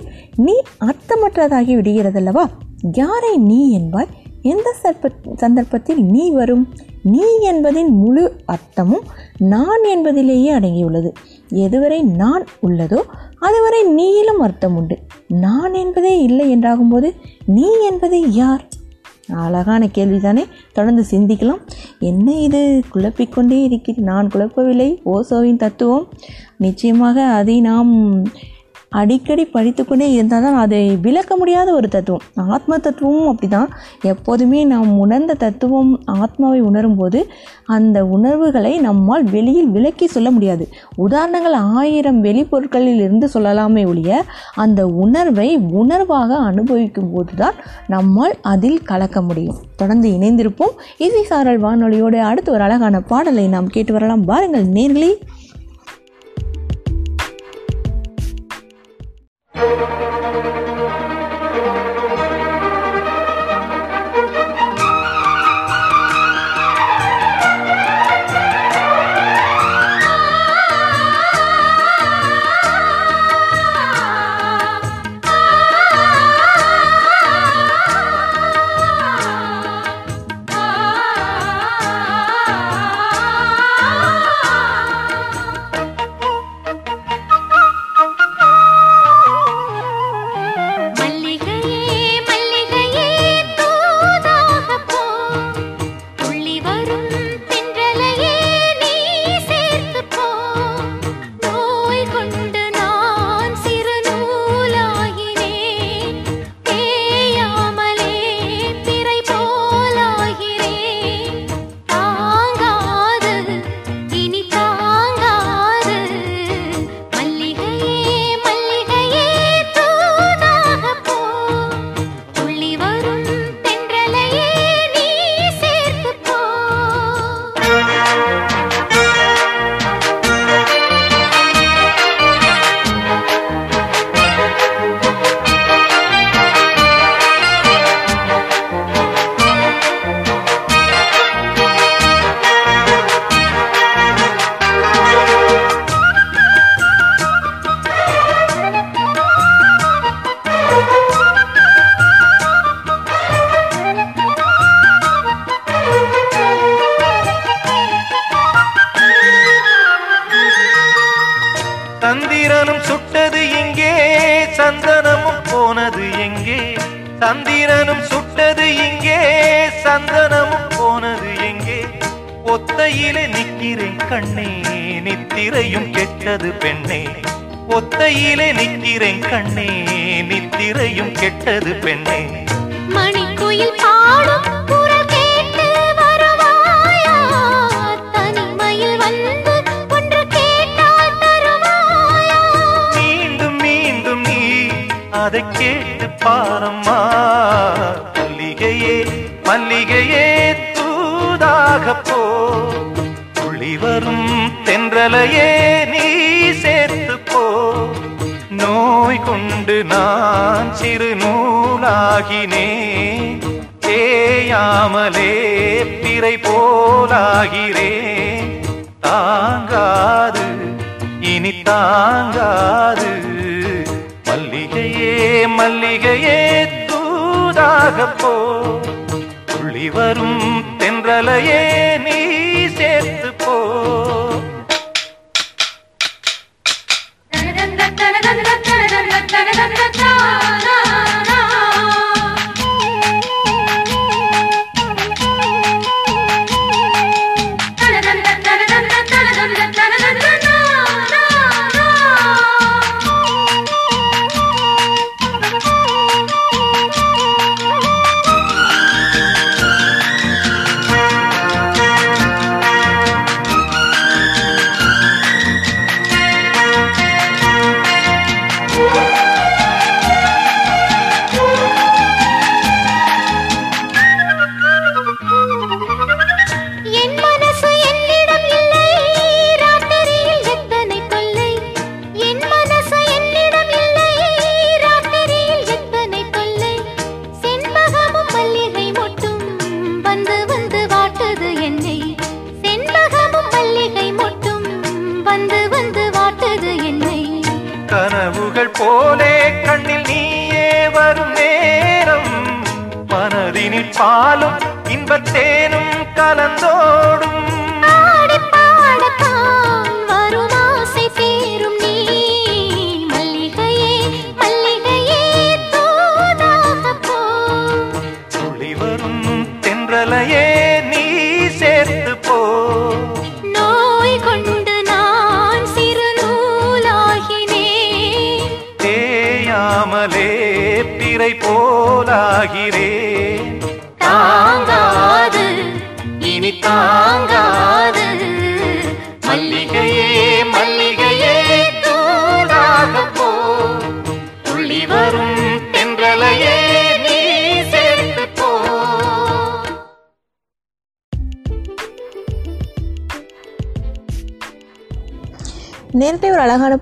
நீ 0.47 0.55
அர்த்தமற்றதாகி 0.89 1.73
விடுகிறதல்லவா? 1.79 2.45
யாரை 2.93 3.33
நீ 3.51 3.61
என்பாய்? 3.79 4.13
எந்த 4.43 4.69
சற்ப 4.83 5.11
சந்தர்ப்பத்தில் 5.37 6.01
நீ 6.15 6.25
வரும்? 6.31 6.65
நீ 7.13 7.27
என்பதின் 7.51 7.91
முழு 8.03 8.25
அர்த்தமும் 8.53 9.05
நான் 9.53 9.85
என்பதிலேயே 9.95 10.51
அடங்கியுள்ளது. 10.53 11.11
எதுவரை 11.65 12.01
நான் 12.21 12.45
உள்ளதோ 12.67 13.01
அதுவரை 13.47 13.83
நீயிலும் 13.99 14.43
அர்த்தம் 14.47 14.77
உண்டு 14.77 14.97
நான் 15.47 15.75
என்பதே 15.83 16.15
இல்லை 16.23 16.47
என்றாகும்போது 16.55 17.11
நீ 17.57 17.69
என்பது 17.91 18.19
யார்? 18.41 18.65
அழகான 19.33 19.87
கேள்விதானே? 19.87 20.45
தொடர்ந்து 20.73 21.05
சிந்திக்கலாம். 21.11 21.59
என்ன 21.99 22.33
இது? 22.33 22.83
குழப்பிக்கொண்டே 22.95 23.63
இருக்கிறது. 23.63 24.03
நான் 24.03 24.31
குழப்பவில்லை. 24.35 24.99
ஓசோவின் 25.05 25.57
தத்துவம். 25.57 26.09
நிச்சயமாக 26.57 27.25
அதை 27.25 27.61
நாம் 27.61 28.23
அடிக்கடி 28.91 29.45
படித்துக்கொண்டே 29.45 30.13
இருந்தால் 30.13 30.43
தான் 30.43 30.55
அதை 30.55 30.97
விளக்க 30.97 31.37
முடியாத 31.37 31.73
ஒரு 31.73 31.89
தத்துவம். 31.89 32.23
ஆத்ம 32.35 32.79
தத்துவமும் 32.79 33.37
அப்படிதான் 33.37 33.67
எப்போதுமே 34.03 34.65
நாம் 34.65 34.99
உணர்ந்த 34.99 35.35
தத்துவம் 35.35 36.01
ஆத்மாவை 36.05 36.63
உணரும்போது 36.63 37.23
அந்த 37.67 38.05
உணர்வுகளை 38.05 38.79
நம்மால் 38.79 39.25
வெளியில் 39.25 39.69
விளக்கி 39.69 40.07
சொல்ல 40.07 40.31
முடியாது. 40.31 40.69
உதாரணங்கள் 40.97 41.53
ஆயிரம் 41.53 42.25
வெளிப்பொருட்களில் 42.25 43.01
இருந்து 43.01 43.29
சொல்லலாமே 43.35 43.87
ஒழிய 43.87 44.25
அந்த 44.55 44.87
உணர்வை 44.87 45.59
உணர்வாக 45.59 46.31
அனுபவிக்கும் 46.51 47.13
போது 47.13 47.35
தான் 47.37 47.55
நம்மால் 47.87 48.37
அதில் 48.43 48.83
கலக்க 48.83 49.23
முடியும். 49.23 49.57
தொடர்ந்து 49.77 50.11
இணைந்திருப்போம். 50.11 50.77
இசை 50.99 51.23
சாரல் 51.23 51.63
வானொலியோடு 51.63 52.19
அடுத்து 52.19 52.53
ஒரு 52.53 52.63
அழகான 52.63 53.01
பாடலை 53.01 53.47
நாம் 53.49 53.67
கேட்டு 53.67 53.93
வரலாம். 53.93 54.25
பாருங்கள் 54.25 54.67
நேர்களே. 54.67 55.13
Música 59.59 60.68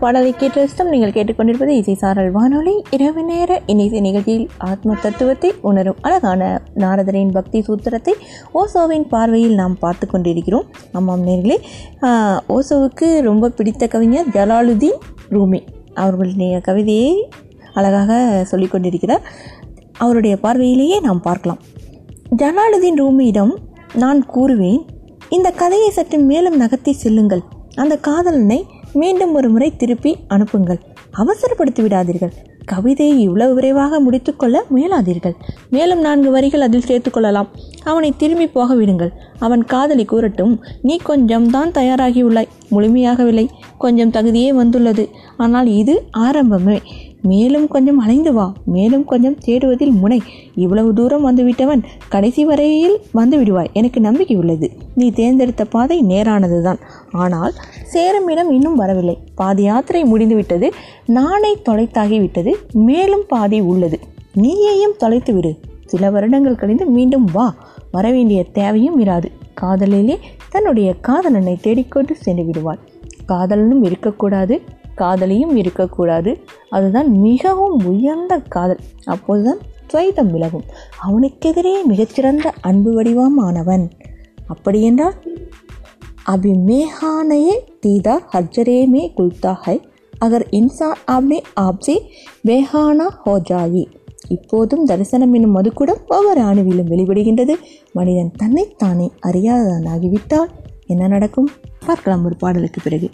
பாடலை 0.06 0.32
கேட்டிருந்தும் 0.40 0.90
நீங்கள் 0.92 1.12
கேட்டுக்கொண்டிருப்பது 1.14 1.72
இசை 1.78 1.94
சாரல் 2.00 2.28
வானொலி. 2.34 2.74
இரவு 2.94 3.22
நேர 3.30 3.50
இனிசை 3.72 4.00
நிகழ்ச்சியில் 4.04 4.44
ஆத்ம 4.68 4.96
தத்துவத்தை 5.04 5.50
உணரும் 5.68 5.96
அழகான 6.06 6.50
நாரதரின் 6.82 7.32
பக்தி 7.36 7.58
சூத்திரத்தை 7.68 8.12
ஓசோவின் 8.60 9.06
பார்வையில் 9.14 9.56
நாம் 9.60 9.74
பார்த்து 9.78 10.06
கொண்டிருக்கிறோம். 10.06 10.66
ஆமாம் 10.98 11.24
நேர்களே 11.28 11.56
ஓசோவுக்கு 12.56 13.08
ரொம்ப 13.28 13.50
பிடித்த 13.50 13.88
கவிஞர் 13.94 14.28
ஜலாலுதீன் 14.36 15.00
ரூமி. 15.36 15.60
அவர்களுடைய 16.04 16.60
கவிதையை 16.68 17.10
அழகாக 17.74 18.20
சொல்லிக் 18.52 18.74
கொண்டிருக்கிறார். 18.74 19.26
அவருடைய 20.04 20.36
பார்வையிலேயே 20.44 21.00
நாம் 21.08 21.24
பார்க்கலாம். 21.28 21.60
ஜலாலுதீன் 22.42 23.02
ரூமியிடம் 23.02 23.52
நான் 24.04 24.22
கூறுவேன் 24.36 24.80
இந்த 25.28 25.50
கதையை 25.50 25.90
சற்று 25.90 26.20
மேலும் 26.30 26.56
நகர்த்தி 26.56 26.92
செல்லுங்கள். 26.92 27.44
அந்த 27.74 27.94
காதலனை 28.08 28.60
மீண்டும் 29.00 29.34
ஒரு 29.34 29.48
முறை 29.48 29.76
திருப்பி 29.76 30.16
அனுப்புங்கள். 30.28 30.80
அவசரப்படுத்தி 31.18 31.80
விடாதீர்கள். 31.80 32.34
கவிதையை 32.64 33.20
இவ்வளவு 33.20 33.54
விரைவாக 33.54 34.00
முடித்துக்கொள்ள 34.00 34.64
முயலாதீர்கள். 34.74 35.34
மேலும் 35.70 36.00
நான்கு 36.00 36.30
வரிகள் 36.30 36.60
அதில் 36.60 36.86
சேர்த்துக்கொள்ளலாம் 36.86 37.46
அவனை 37.84 38.10
திரும்பி 38.16 38.46
போக 38.46 38.74
விடுங்கள். 38.74 39.12
அவன் 39.38 39.64
காதலி 39.64 40.04
கூறட்டும். 40.04 40.54
நீ 40.82 40.96
கொஞ்சம் 40.96 41.50
தான் 41.50 41.70
தயாராகியுள்ளாய். 41.70 42.52
முழுமையாகவில்லை. 42.70 43.46
கொஞ்சம் 43.78 44.10
தகுதியே 44.10 44.48
வந்துள்ளது. 44.48 45.04
ஆனால் 45.36 45.66
இது 45.66 45.94
ஆரம்பமே. 46.18 46.78
மேலும் 47.26 47.68
கொஞ்சம் 47.68 47.98
அலைந்து 47.98 48.32
வா. 48.32 48.52
மேலும் 48.64 49.04
கொஞ்சம் 49.04 49.36
தேடுவதில் 49.44 49.90
முனை. 49.90 50.22
இவ்வளவு 50.54 50.94
தூரம் 50.94 51.24
வந்துவிட்டவன் 51.26 51.82
கடைசி 52.08 52.44
வரையில் 52.44 52.98
வந்து 53.12 53.42
விடுவாய். 53.42 53.72
எனக்கு 53.72 54.00
நம்பிக்கை 54.00 54.36
உள்ளது. 54.36 54.70
நீ 54.94 55.10
தேர்ந்தெடுத்த 55.10 55.64
பாதை 55.64 56.02
நேரானதுதான். 56.02 56.78
ஆனால் 57.12 57.52
சேரும் 57.84 58.28
இடம் 58.28 58.50
இன்னும் 58.50 58.76
வரவில்லை. 58.76 59.18
பாதி 59.34 59.62
யாத்திரை 59.62 60.04
முடிந்துவிட்டது. 60.04 60.72
நானே 61.06 61.56
தொலைத்தாகிவிட்டது. 61.68 62.52
மேலும் 62.72 63.24
பாதி 63.28 63.60
உள்ளது. 63.60 63.98
நீயேயும் 64.34 64.96
தொலைத்து 64.98 65.34
விடு. 65.34 65.58
சில 65.86 66.10
வருடங்கள் 66.10 66.54
கழிந்து 66.54 66.86
மீண்டும் 66.86 67.28
வா. 67.32 67.54
வரவேண்டிய 67.92 68.44
தேவையும் 68.52 69.00
இராது. 69.04 69.24
காதலிலே 69.54 70.18
தன்னுடைய 70.50 70.94
காதலனை 71.00 71.58
தேடிக்கொண்டு 71.60 72.14
சென்று 72.14 72.44
விடுவாள். 72.44 72.78
காதலனும் 73.28 73.84
இருக்கக்கூடாது. 73.84 74.60
காதலையும் 74.96 75.56
இருக்கக்கூடாது. 75.56 76.38
அதுதான் 76.70 77.10
மிகவும் 77.10 77.86
உயர்ந்த 77.86 78.38
காதல். 78.38 78.78
அப்போதுதான் 79.04 79.58
துவைதம் 79.92 80.30
விலகும். 80.30 80.64
அவனுக்கெதிரே 81.06 81.84
மிகச்சிறந்த 81.84 82.52
அன்பு 82.60 83.02
வடிவமானவன் 83.02 83.90
அப்படியென்றால் 84.46 85.14
அபிமேகானையே 86.30 87.56
தீதா 87.86 88.18
ஹர்ஜரேமே 88.32 89.12
குல்தாஹை 89.16 89.82
அகர் 90.24 90.46
இன்சான் 90.50 90.98
ஆப்னே 91.06 91.38
ஆப்ஜி 91.60 92.00
வேகானா 92.44 93.08
ஹோஜாயி. 93.26 93.84
இப்போதும் 94.28 94.84
தரிசனம் 94.84 95.32
என்னும் 95.32 95.56
மதுக்கூடம் 95.56 96.06
ஒவ்வொரு 96.06 96.40
அணுவிலும் 96.40 96.90
வெளிப்படுகின்றது. 96.90 97.54
மனிதன் 97.92 98.30
தன்னைத்தானே 98.36 99.10
அறியாதவனாகிவிட்டால் 99.26 100.48
என்ன 100.86 101.06
நடக்கும்? 101.06 101.48
பார்க்கலாம் 101.86 102.24
ஒரு 102.24 102.36
பாடலுக்கு 102.36 102.80
பிறகு. 102.82 103.10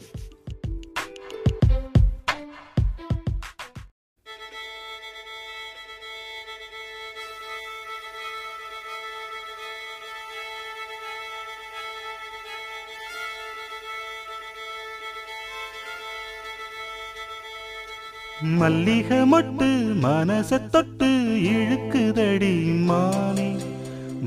மல்லிக 18.63 19.15
மொட்டு 19.15 19.69
மனச 20.03 20.69
தொட்டு 20.71 21.07
இழுக்குதடி 21.43 22.85
மானே. 22.85 23.57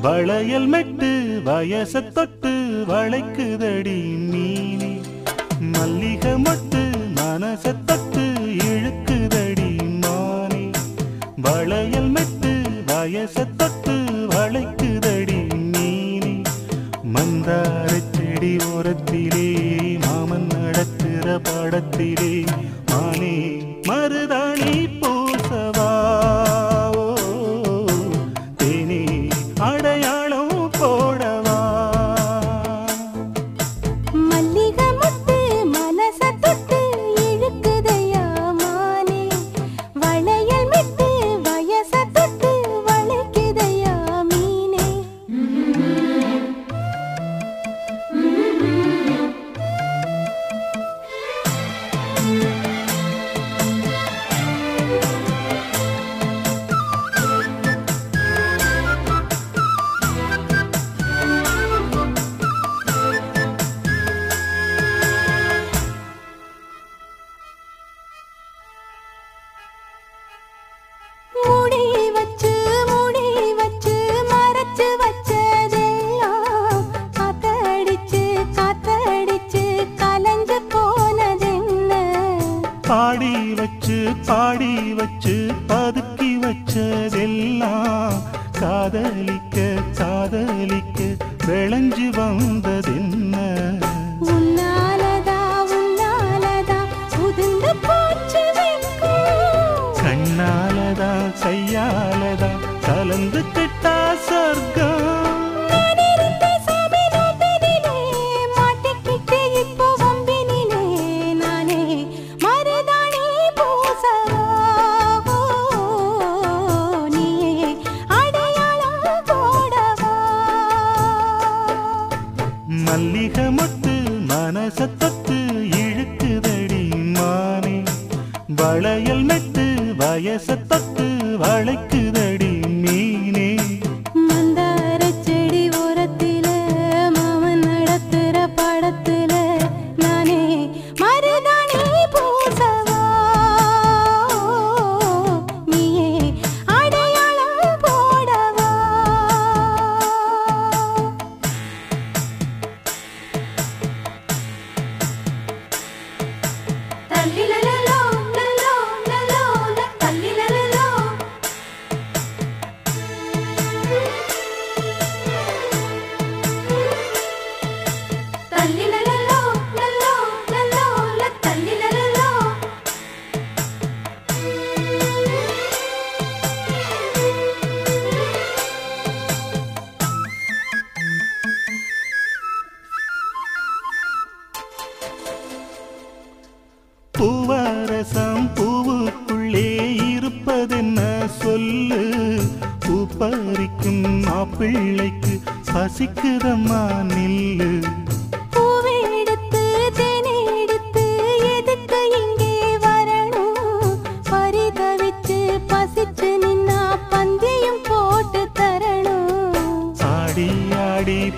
வளையல் 0.01 0.67
மெட்டு 0.67 1.41
வயச 1.45 2.01
தொட்டு 2.01 2.83
வளைக்குதடி 2.87 3.99
மீனே. 4.31 5.01
மல்லிக 5.59 6.37
மொட்டு 6.37 6.81
மனச 7.15 7.75
தொட்டு 7.85 8.25
இழுக்குதடி 8.69 9.71
மானே. 10.01 10.69
வளையல் 11.41 12.09
மெட்டு 12.09 12.51
வயச 12.85 13.47
தொட்டு 13.55 14.27
வளைக்குதடி 14.29 15.39
மீனே. 15.71 16.41
மந்தார 17.13 17.91
செடி 18.11 18.57
ஓரத்திலே 18.57 19.47
மாமன் 19.99 20.47
நடத்துற 20.47 21.39
படத்திலே 21.43 22.43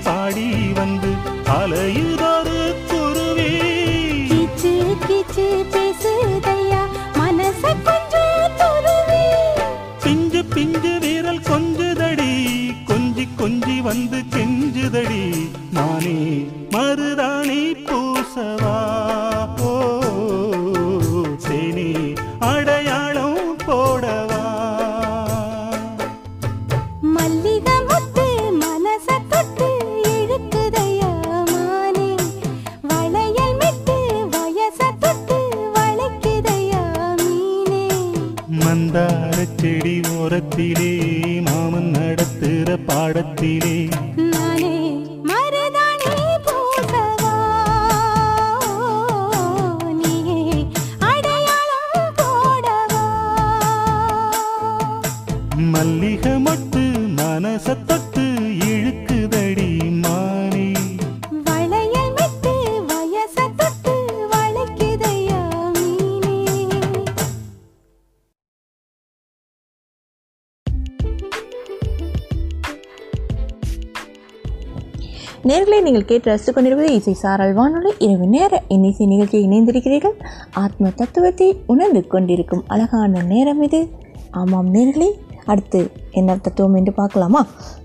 பாடி 0.08 0.48
வந்து 0.74 1.12
அலையுதா 1.58 2.27
ரசித்து 76.28 76.54
கொண்டிருப்பது 76.54 76.94
இசை 76.94 77.14
சாரல் 77.14 77.54
வானொலி 77.54 77.92
இரவு 77.98 78.28
நேர 78.28 78.64
இன்னிசை 78.68 79.06
நிகழ்ச்சியை 79.06 79.46
இணைந்திருக்கிறீர்கள். 79.48 80.16
ஆத்ம 80.52 80.90
தத்துவத்தை 80.90 81.48
உணர்ந்து 81.66 82.08
கொண்டிருக்கும் 82.08 82.64
அழகான 82.68 83.24
நேரம் 83.24 83.62
இது. 83.62 83.82
ஆமாம் 84.32 84.74
நேர்களே 84.74 85.10
அடுத்து 85.46 85.92
என்ன 86.12 86.38
தத்துவம் 86.38 86.74
என்று 86.74 86.94
பார்க்கலாமா? 86.94 87.42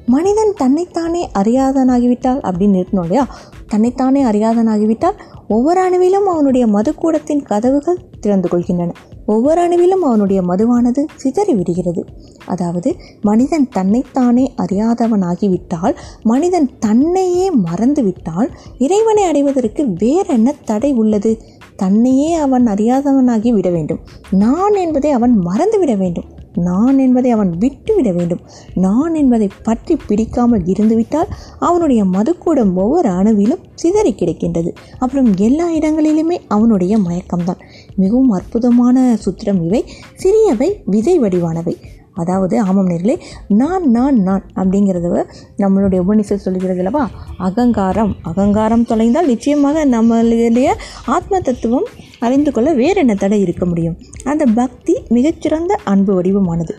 மனிதன் 0.06 0.54
தன்னைத்தானே 0.56 1.30
அறியாதனாகிவிட்டால் 1.38 2.40
அப்படின்னு 2.48 2.78
இருக்கணும் 2.80 3.02
இல்லையா? 3.02 3.26
தன்னைத்தானே 3.66 4.24
அறியாதனாகிவிட்டால் 4.24 5.18
ஒவ்வொரு 5.52 5.80
அணுவிலும் 5.80 6.28
அவனுடைய 6.32 6.66
மதுக்கூடத்தின் 6.66 7.42
கதவுகள் 7.42 8.04
திறந்து 8.20 8.48
கொள்கின்றன. 8.48 8.92
ஒவ்வொரு 9.26 9.60
அணுவிலும் 9.60 10.02
அவனுடைய 10.02 10.40
மதுவானது 10.42 11.00
சிதறி 11.16 11.54
விடுகிறது. 11.54 12.04
அதாவது 12.46 12.90
மனிதன் 13.20 13.68
தன்னைத்தானே 13.68 14.44
அறியாதவனாகிவிட்டால் 14.56 15.94
மனிதன் 16.22 16.68
தன்னையே 16.78 17.46
மறந்துவிட்டால் 17.50 18.50
இறைவனை 18.78 19.22
அடைவதற்கு 19.24 19.84
வேறென்ன 19.98 20.54
தடை 20.64 20.92
உள்ளது? 20.92 21.32
தன்னையே 21.76 22.32
அவன் 22.32 22.66
அறியாதவனாகி 22.66 23.50
விட 23.52 23.68
வேண்டும். 23.70 24.00
நான் 24.30 24.74
என்பதை 24.74 25.10
அவன் 25.10 25.34
மறந்துவிட 25.38 25.94
வேண்டும். 25.96 26.31
நான் 26.54 26.98
என்பதை 26.98 27.30
அவன் 27.30 27.50
விட்டுவிட 27.58 28.12
வேண்டும். 28.12 28.40
நான் 28.74 29.14
என்பதை 29.14 29.48
பற்றி 29.62 29.96
பிடிக்காமல் 30.06 30.64
இருந்துவிட்டால் 30.64 31.28
அவனுடைய 31.58 32.04
மதுக்கூடம் 32.04 32.74
ஒவ்வொரு 32.74 33.08
அணுவிலும் 33.08 33.64
சிதறி 33.74 34.12
கிடக்கின்றது. 34.12 34.70
அப்புறம் 34.98 35.36
எல்லா 35.36 35.68
இடங்களிலுமே 35.70 36.38
அவனுடைய 36.48 36.98
மயக்கம்தான். 36.98 37.58
மிகவும் 37.96 38.30
அற்புதமான 38.30 39.18
சுத்திரம் 39.24 39.64
இவை. 39.64 39.84
சிறியவை 40.14 40.82
விதை 40.84 41.20
வடிவானவை. 41.20 41.76
அதாவது 42.14 42.60
ஆமாம் 42.60 42.88
நேர்களே 42.88 43.20
நான் 43.48 43.90
நான் 43.90 44.22
நான் 44.22 44.44
அப்படிங்கிறத 44.54 45.24
நம்மளுடைய 45.58 46.02
உபநிஷம் 46.08 46.44
சொல்லுகிறது 46.46 46.78
அல்லவா? 46.78 47.10
அகங்காரம். 47.38 48.16
அகங்காரம் 48.22 48.84
தொலைந்தால் 48.84 49.26
நிச்சயமாக 49.26 49.86
நம்மளுடைய 49.86 50.74
ஆத்ம 51.06 51.40
தத்துவம் 51.40 51.84
அறிந்து 52.20 52.52
கொள்ள 52.52 52.72
வேறு 52.72 52.94
என்ன 52.94 53.14
தடை 53.14 53.40
இருக்க 53.40 53.66
முடியும்? 53.66 53.96
அந்த 54.24 54.46
பக்தி 54.54 55.02
மிகச்சிறந்த 55.08 55.78
அன்பு 55.84 56.22
வடிவமானது. 56.22 56.70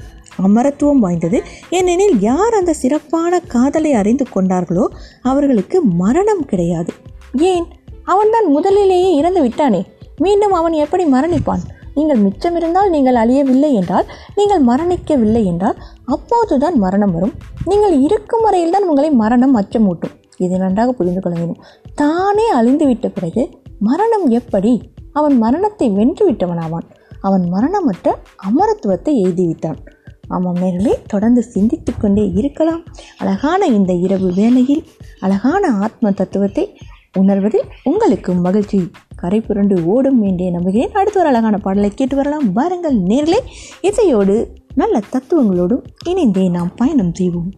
அமரத்துவம் 0.48 1.00
வாய்ந்தது. 1.00 1.42
ஏனெனில் 1.70 2.20
யார் 2.20 2.54
அந்த 2.54 2.74
சிறப்பான 2.74 3.40
காதலை 3.40 3.94
அறிந்து 3.94 4.26
கொண்டார்களோ 4.36 4.88
அவர்களுக்கு 5.22 5.82
மரணம் 5.82 6.46
கிடையாது. 6.46 6.94
ஏன்? 7.38 7.66
அவன்தான் 8.04 8.46
முதலிலேயே 8.46 9.16
இறந்து 9.16 9.42
விட்டானே 9.42 9.86
மீண்டும் 10.18 10.52
அவன் 10.52 10.72
எப்படி 10.72 11.06
மரணிப்பான்? 11.06 11.60
நீங்கள் 11.98 12.22
மிச்சமிருந்தால் 12.26 12.92
நீங்கள் 12.96 13.20
அழியவில்லை 13.24 13.72
என்றால் 13.80 14.08
நீங்கள் 14.38 14.64
மரணிக்கவில்லை 14.70 15.44
என்றால் 15.52 15.78
அப்போதுதான் 16.16 16.78
மரணம் 16.84 17.14
வரும். 17.16 17.34
நீங்கள் 17.72 17.96
இருக்கும் 18.06 18.46
வரையில் 18.46 18.74
தான் 18.76 18.88
உங்களை 18.92 19.10
மரணம் 19.24 19.56
அச்சமூட்டும். 19.62 20.16
இதை 20.44 20.58
நன்றாக 20.58 20.92
புரிந்து 20.92 21.22
கொள்ள 21.22 21.36
வேண்டும். 21.40 21.64
தானே 22.02 22.46
அழிந்துவிட்ட 22.60 23.08
பிறகு 23.18 23.44
மரணம் 23.90 24.28
எப்படி? 24.40 24.74
அவன் 25.20 25.36
மரணத்தை 25.44 25.88
வென்று 25.98 26.24
விட்டவனாவான் 26.30 26.88
அவன் 27.28 27.44
மரணமற்ற 27.56 28.16
அமரத்துவத்தை 28.48 29.14
எழுதிவிட்டான் 29.24 29.82
ஆமாம் 30.36 30.60
நேர்களே 30.62 30.94
தொடர்ந்து 31.08 31.42
சிந்தித்து 31.54 31.92
கொண்டே 31.94 32.24
இருக்கலாம். 32.40 32.82
அழகான 33.22 33.68
இந்த 33.78 33.92
இரவு 34.06 34.30
வேளையில் 34.40 34.84
அழகான 35.26 35.70
ஆத்ம 35.86 36.12
தத்துவத்தை 36.12 36.66
உணர்வதில் 37.20 37.70
உங்களுக்கு 37.84 38.34
மகிழ்ச்சி. 38.34 38.90
கரை 39.16 39.42
புரண்டு 39.42 39.86
ஓடும் 39.86 40.22
என்றே 40.22 40.50
நம்புகிறேன். 40.50 40.92
அடுத்த 40.92 41.20
ஒரு 41.20 41.28
அழகான 41.28 41.58
பாடலை 41.58 41.90
கேட்டு 41.90 42.16
வரலாம். 42.16 42.54
வாருங்கள் 42.54 42.98
நேர்களே 43.02 43.40
இசையோடு 43.82 44.56
நல்ல 44.76 45.02
தத்துவங்களோடும் 45.12 45.84
இணைந்தே 46.06 46.50
நாம் 46.50 46.72
பயணம் 46.76 47.14
செய்வோம். 47.14 47.52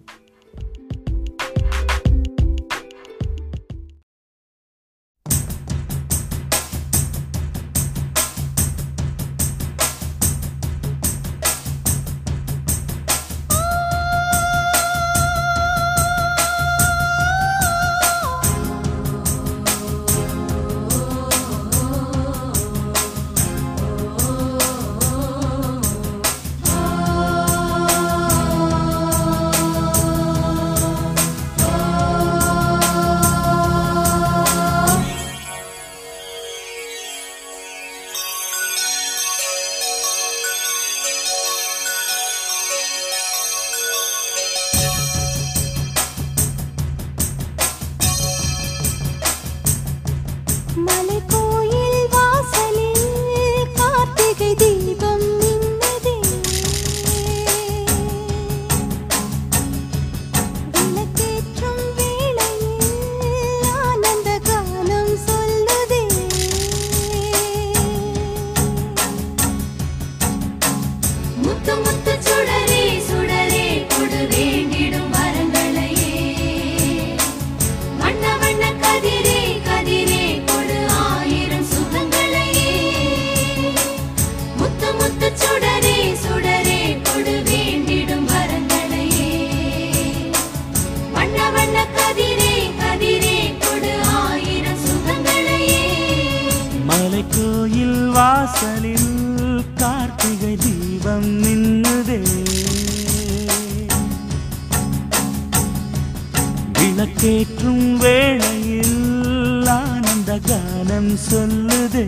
விளக்கேற்றும் 107.05 107.87
வேளையில் 108.03 109.67
ஆனந்த 109.73 110.31
கானம் 110.47 111.13
சொல்லுதே. 111.29 112.05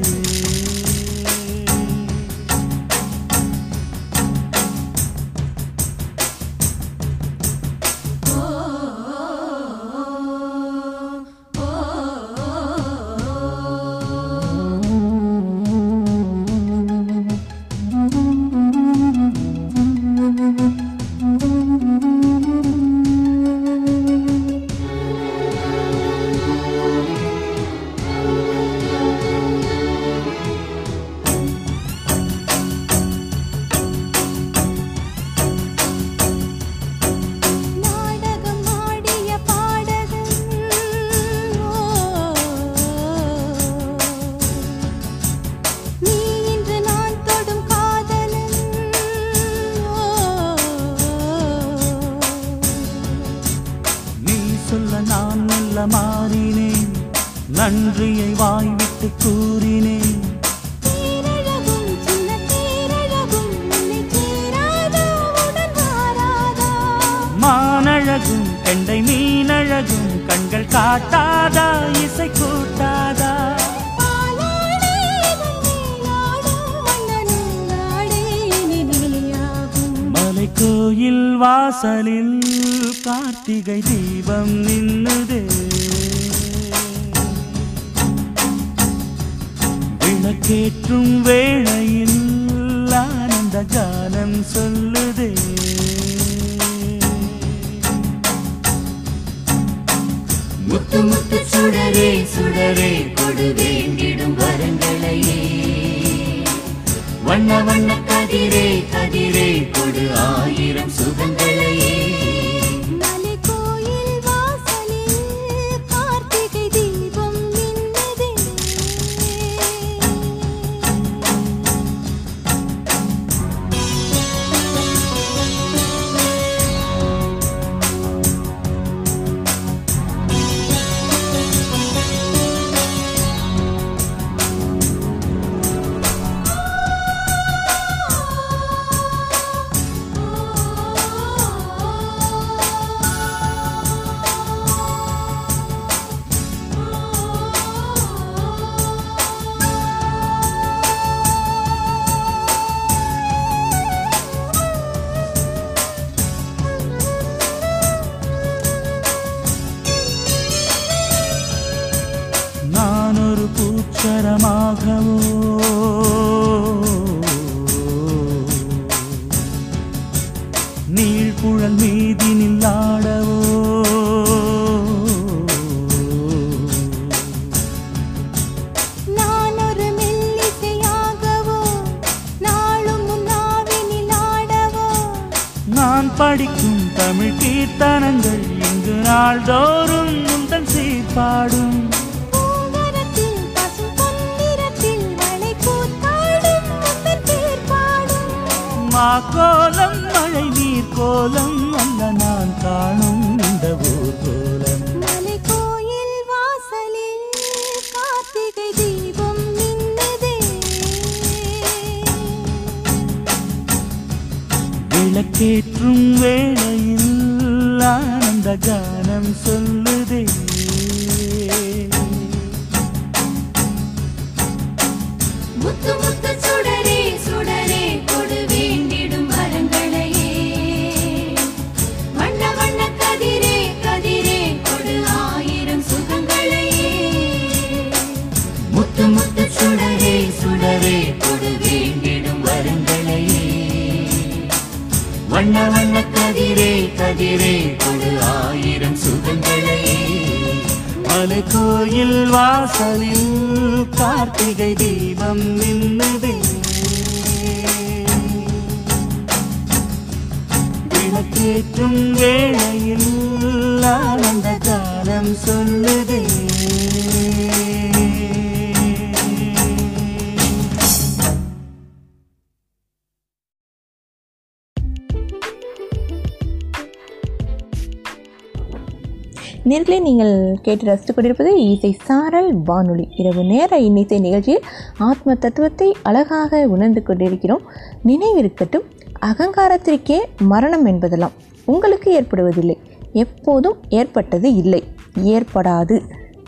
கேட்டு 280.68 280.86
ரசித்துக் 280.86 281.16
கொண்டிருப்பது 281.16 281.70
இசை 281.72 281.92
சாரல் 282.04 282.54
வானொலி. 282.64 283.08
இரவு 283.16 283.44
நேர 283.44 283.78
இன்னிசை 283.78 284.20
நிகழ்ச்சியில் 284.20 284.64
ஆத்ம 284.98 285.36
தத்துவத்தை 285.36 285.96
அழகாக 286.04 286.68
உணர்ந்து 286.68 287.04
கொண்டிருக்கிறோம். 287.04 287.62
நினைவிருக்கட்டும் 288.06 288.86
அகங்காரத்திற்கே 289.26 290.18
மரணம் 290.42 290.86
என்பதெல்லாம் 290.86 291.32
உங்களுக்கு 291.66 292.10
ஏற்படுவதில்லை. 292.22 292.78
எப்போதும் 293.14 293.78
ஏற்பட்டது 293.90 294.54
இல்லை. 294.54 294.84
ஏற்படாது 295.24 296.02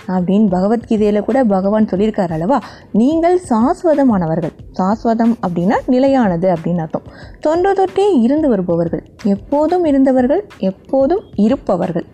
அப்படின்னு 0.07 0.47
பகவத்கீதையில் 0.47 1.21
கூட 1.21 1.43
பகவான் 1.43 1.85
சொல்லியிருக்கார் 1.85 2.31
அல்லவா? 2.31 2.61
நீங்கள் 2.91 3.41
சாஸ்வதமானவர்கள். 3.49 4.55
சாஸ்வதம் 4.79 5.35
அப்படின்னா 5.47 5.75
நிலையானது 5.85 6.53
அப்படின்னு 6.53 6.77
அர்த்தம். 6.77 7.07
தொன்று 7.39 7.73
தொட்டே 7.73 8.19
இருந்து 8.19 8.49
வருபவர்கள். 8.49 9.03
எப்போதும் 9.23 9.85
இருந்தவர்கள் 9.85 10.47
எப்போதும் 10.57 11.23
இருப்பவர்கள். 11.35 12.05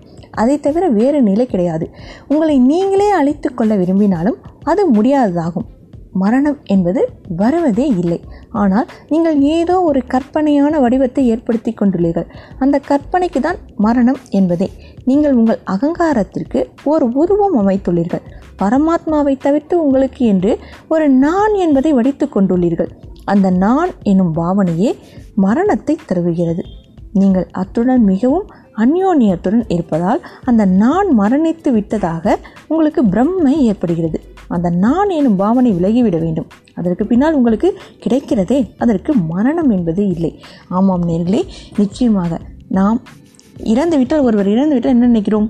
அதை 0.42 0.58
தவிர 0.60 0.88
வேறு 1.00 1.22
நிலை 1.22 1.46
கிடையாது. 1.46 1.88
உங்களை 2.28 2.58
நீங்களே 2.72 3.10
அழித்து 3.20 3.50
கொள்ள 3.54 3.76
விரும்பினாலும் 3.76 4.42
அது 4.64 4.84
முடியாததாகும். 4.94 5.68
மரணம் 6.24 6.58
என்பது 6.74 7.02
வருவதே 7.40 7.86
இல்லை. 8.02 8.18
ஆனால் 8.62 8.88
நீங்கள் 9.10 9.38
ஏதோ 9.56 9.76
ஒரு 9.82 10.02
கற்பனையான 10.14 10.80
வடிவத்தை 10.84 11.24
ஏற்படுத்தி 11.34 11.72
கொண்டுள்ளீர்கள். 11.72 12.28
அந்த 12.60 12.76
கற்பனைக்கு 12.90 13.40
தான் 13.40 13.60
மரணம் 13.86 14.20
என்பதே. 14.30 14.68
நீங்கள் 15.10 15.34
உங்கள் 15.34 15.60
அகங்காரத்திற்கு 15.74 16.62
ஓர் 16.84 17.06
உருவம் 17.22 17.58
அமைத்துள்ளீர்கள். 17.62 18.24
பரமாத்மாவை 18.62 19.36
தவிர்த்து 19.38 19.78
உங்களுக்கு 19.86 20.24
என்று 20.26 20.54
ஒரு 20.88 21.08
நான் 21.26 21.56
என்பதை 21.66 21.94
வடித்து 21.94 22.28
கொண்டுள்ளீர்கள். 22.30 22.92
அந்த 23.34 23.50
நான் 23.66 23.92
எனும் 24.04 24.34
பாவனையே 24.36 24.90
மரணத்தை 25.46 25.98
தருவுகிறது. 26.10 26.64
நீங்கள் 27.14 27.48
அத்துடன் 27.52 28.04
மிகவும் 28.04 28.48
அந்யோன்யத்துடன் 28.78 29.64
இருப்பதால் 29.68 30.22
அந்த 30.44 30.66
நான் 30.66 31.20
மரணித்து 31.20 31.72
விட்டதாக 31.72 32.38
உங்களுக்கு 32.68 33.04
பிரம்மை 33.04 33.56
ஏற்படுகிறது. 33.58 34.20
அந்த 34.48 34.70
நான் 34.70 35.10
எனும் 35.10 35.36
பாவனை 35.36 35.72
விலகிவிட 35.72 36.20
வேண்டும். 36.20 36.48
அதற்கு 36.76 37.06
பின்னால் 37.06 37.34
உங்களுக்கு 37.34 37.80
கிடைக்கிறதே 38.00 38.60
அதற்கு 38.78 39.14
மரணம் 39.14 39.70
என்பது 39.70 40.08
இல்லை. 40.08 40.42
ஆமாம் 40.70 41.08
நேர்களே 41.08 41.44
நிச்சயமாக 41.78 42.40
நாம் 42.68 43.02
இறந்து 43.74 43.98
விட்டால் 43.98 44.26
ஒருவர் 44.28 44.50
இறந்து 44.54 44.76
விட்டால் 44.76 44.94
என்ன 44.96 45.10
நினைக்கிறோம்? 45.12 45.48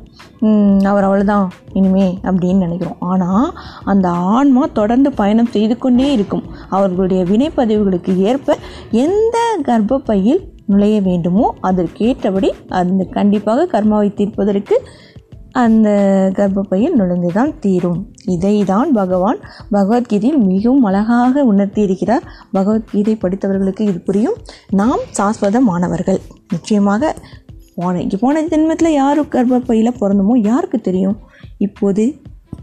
அவர் 0.91 1.05
அவ்வளோதான் 1.07 1.47
இனிமே 1.73 2.07
அப்படின்னு 2.23 2.65
நினைக்கிறோம். 2.65 2.99
ஆனால் 2.99 3.47
அந்த 3.83 4.09
ஆன்மா 4.09 4.65
தொடர்ந்து 4.79 5.11
பயணம் 5.21 5.53
செய்து 5.55 5.77
கொண்டே 5.77 6.11
இருக்கும். 6.11 6.43
அவர்களுடைய 6.69 7.23
வினைப்பதிவுகளுக்கு 7.31 8.13
ஏற்ப 8.31 8.57
எந்த 9.05 9.37
கர்ப்பப்பையில் 9.69 10.43
நுழைய 10.73 10.99
வேண்டுமோ 11.01 11.47
அதற்கேற்றபடி 11.61 12.51
அந்த 12.81 13.03
கண்டிப்பாக 13.17 13.67
கர்மாவை 13.73 14.13
தீர்ப்பதற்கு 14.19 14.77
அந்த 15.63 15.89
கர்ப்பப்பையில் 16.37 16.95
நுழைந்து 16.99 17.29
தான் 17.35 17.51
தீரும். 17.59 17.99
இதை 18.33 18.55
தான் 18.71 18.89
பகவான் 18.91 19.39
பகவத்கீதையில் 19.75 20.41
மிகவும் 20.49 20.83
அழகாக 20.83 21.43
உணர்த்தியிருக்கிறார் 21.51 22.25
பகவத்கீதை 22.51 23.15
படித்தவர்களுக்கு 23.23 23.83
இது 23.91 23.99
புரியும். 23.99 24.37
நாம் 24.81 25.03
சாஸ்வதமானவர்கள். 25.19 26.19
நிச்சயமாக 26.53 27.13
போன 27.75 28.03
போன 28.19 28.41
ஜென்மத்தில் 28.41 28.97
யார் 29.01 29.19
கர்ப்பப்பையில் 29.27 29.97
பிறந்தமோ 30.01 30.35
யாருக்கு 30.43 30.77
தெரியும்? 30.81 31.17
இப்போது 31.57 32.03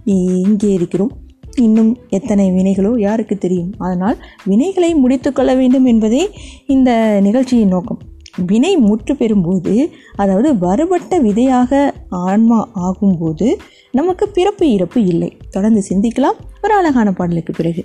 இங்கே 0.04 0.70
இருக்கிறோம். 0.72 1.12
இன்னும் 1.56 1.90
எத்தனை 2.08 2.44
வினைகளோ 2.50 2.92
யாருக்கு 3.00 3.36
தெரியும்? 3.38 3.72
அதனால் 3.78 4.16
வினைகளை 4.50 4.90
முடித்து 4.94 5.32
கொள்ள 5.32 5.54
வேண்டும் 5.54 5.84
என்பதே 5.84 6.22
இந்த 6.66 6.90
நிகழ்ச்சியின் 7.22 7.68
நோக்கம். 7.68 8.00
வினை 8.46 8.72
முற்று 8.76 9.14
பெறும்போது 9.14 9.74
அதாவது 10.16 10.58
வருபட்ட 10.58 11.18
விதையாக 11.18 11.92
ஆன்மா 12.08 12.60
ஆகும்போது 12.86 13.48
நமக்கு 13.90 14.28
பிறப்பு 14.28 14.66
இறப்பு 14.70 15.00
இல்லை. 15.04 15.30
தொடர்ந்து 15.50 15.82
சிந்திக்கலாம். 15.90 16.38
ஒரு 16.62 16.74
அழகான 16.74 17.12
பாடலுக்கு 17.12 17.52
பிறகு. 17.52 17.84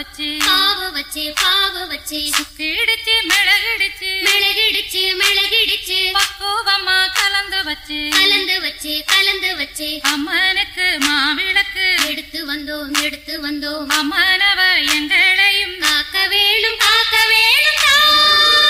வச்சு 0.00 0.28
பாவு 0.44 0.86
வச்சு 0.92 1.22
பாவு 1.40 1.80
வச்சு 1.86 2.18
சுக்கிடுச்சு 2.36 3.14
மிளகிடுச்சு 3.30 4.10
மிளகிடுச்சு 4.26 5.02
மிளகிடுச்சு. 5.20 5.98
பக்குவமா 6.18 6.96
கலந்து 7.18 7.60
வச்சு 7.64 7.98
கலந்து 8.16 8.56
வச்சு 8.60 8.94
கலந்து 9.06 9.50
வச்சு. 9.56 9.88
அம்மனுக்கு 10.12 10.86
மாவிளக்கு. 11.06 11.86
எடுத்து 12.08 12.40
வந்தோம் 12.50 13.02
எடுத்து 13.02 13.34
வந்தோம். 13.44 13.86
அம்மனவ 13.98 14.60
எங்களையும் 14.96 15.76
காக்க 15.78 16.26
வேணும் 16.32 16.78
காக்க 16.78 17.16
வேணும் 17.32 18.69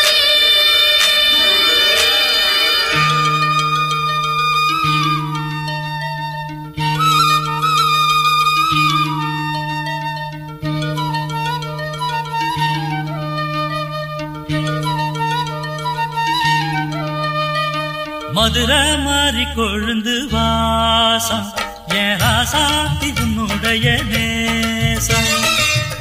மதுரை 18.52 18.84
மாறி 18.98 19.44
கொழுந்து 19.56 20.14
வாசம் 20.32 21.44
என் 21.88 22.16
ராசாத்தி 22.20 23.08
உன்னுடைய 23.22 23.86
நேசம் 24.12 25.28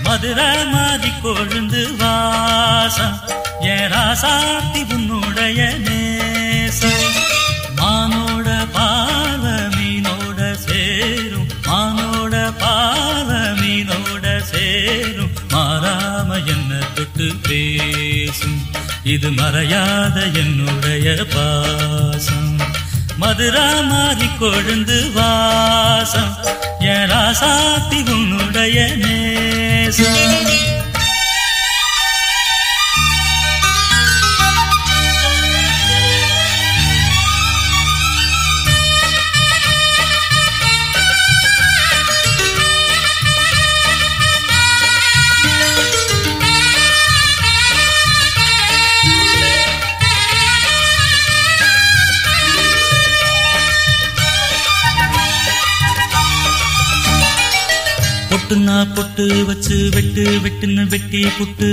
மதுரை 0.03 0.47
மாறி 0.71 1.11
கொழுந்து 1.23 1.81
வாசம் 1.97 3.15
என் 3.73 3.85
ராசாத்தி 3.93 4.81
உன்னுடைய 4.93 5.59
நேசம் 5.87 7.05
மானோட 7.81 8.47
பால 8.73 9.45
மீனோட 9.77 10.39
சேரும். 10.65 11.47
மானோட 11.67 12.35
பால 12.59 13.29
மீனோட 13.61 14.25
சேரும். 14.43 15.33
மாறாம 15.53 16.29
என்னத்துக்கு 16.45 17.29
பேர்? 17.47 18.08
இது 19.03 19.29
மறையாத 19.29 20.33
என்னுடைய 20.33 21.25
பாசம். 21.33 22.57
மதுரா 23.17 23.81
மாறி 23.81 24.25
கொழுந்து 24.25 25.13
வாசம். 25.13 26.37
என் 26.79 27.09
ராசாத்தி 27.09 28.11
உன்னுடைய 28.11 28.91
நேசம். 28.95 30.78
பொட்டுனா 58.49 58.95
பொட்டு 58.95 59.45
வச்சு 59.45 59.89
வெட்டு 59.93 60.23
வெட்டுன்னு 60.43 60.83
வெட்டி 60.87 61.23
புட்டு. 61.25 61.67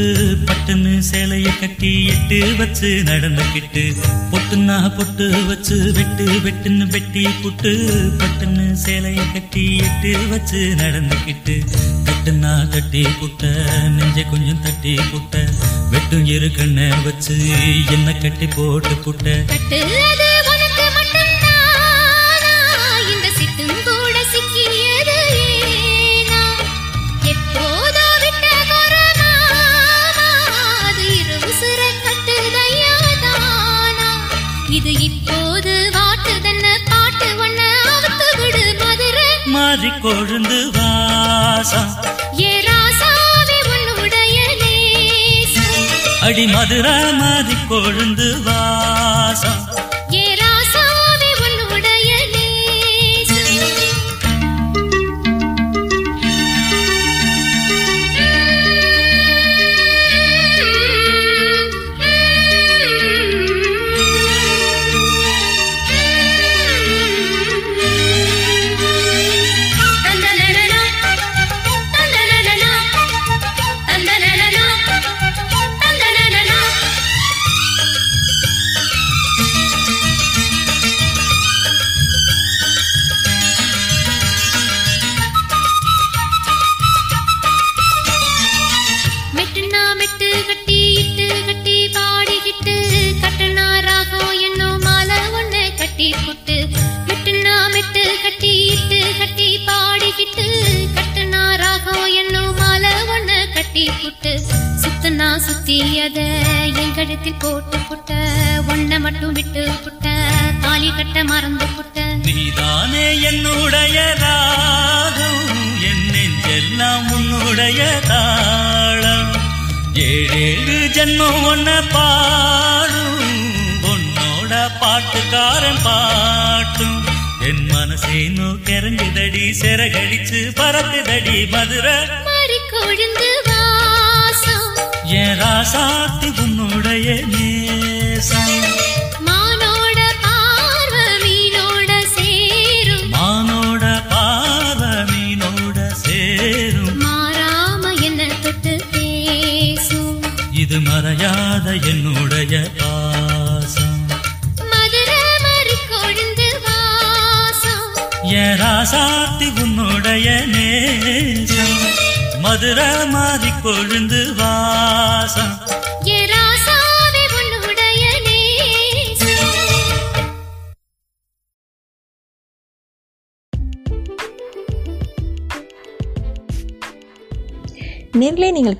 பட்டுன்னு 0.48 1.02
சேலைய 1.10 1.60
கட்டி 1.60 2.06
எட்டு 2.06 2.56
வச்சு 2.58 3.02
நடந்துக்கிட்டு. 3.04 3.84
பொட்டுனா 4.32 4.96
பொட்டு 4.96 5.46
வச்சு 5.46 5.92
வெட்டு 5.92 6.24
வெட்டுன்னு 6.24 6.86
வெட்டி 6.86 7.24
புட்டு. 7.42 7.72
பட்டுன்னு 8.20 8.66
சேலைய 8.86 9.32
கட்டி 9.32 9.64
எட்டு 9.76 10.28
வச்சு 10.28 10.74
நடந்துக்கிட்டு. 10.78 11.56
கட்டுனா 12.04 12.68
தட்டி 12.68 13.06
புட்ட 13.20 13.46
நெஞ்ச 13.88 14.22
கொஞ்சம் 14.22 14.62
தட்டி 14.62 14.94
புட்ட. 15.12 15.48
வெட்டும் 15.90 16.26
இரு 16.26 16.50
கண்ணை 16.50 16.88
வச்சு 17.04 17.38
என்ன 17.90 18.12
கட்டி 18.12 18.46
போட்டு 18.46 18.94
புட்ட. 18.94 19.44
மாறி 39.76 39.90
கொழுந்து 40.02 40.58
நேசம். 40.74 41.90
அடி 46.20 46.44
மதுரா 46.46 46.94
மாறி 47.18 47.56
கொழுந்து 47.70 48.28
வாசம் 48.46 49.60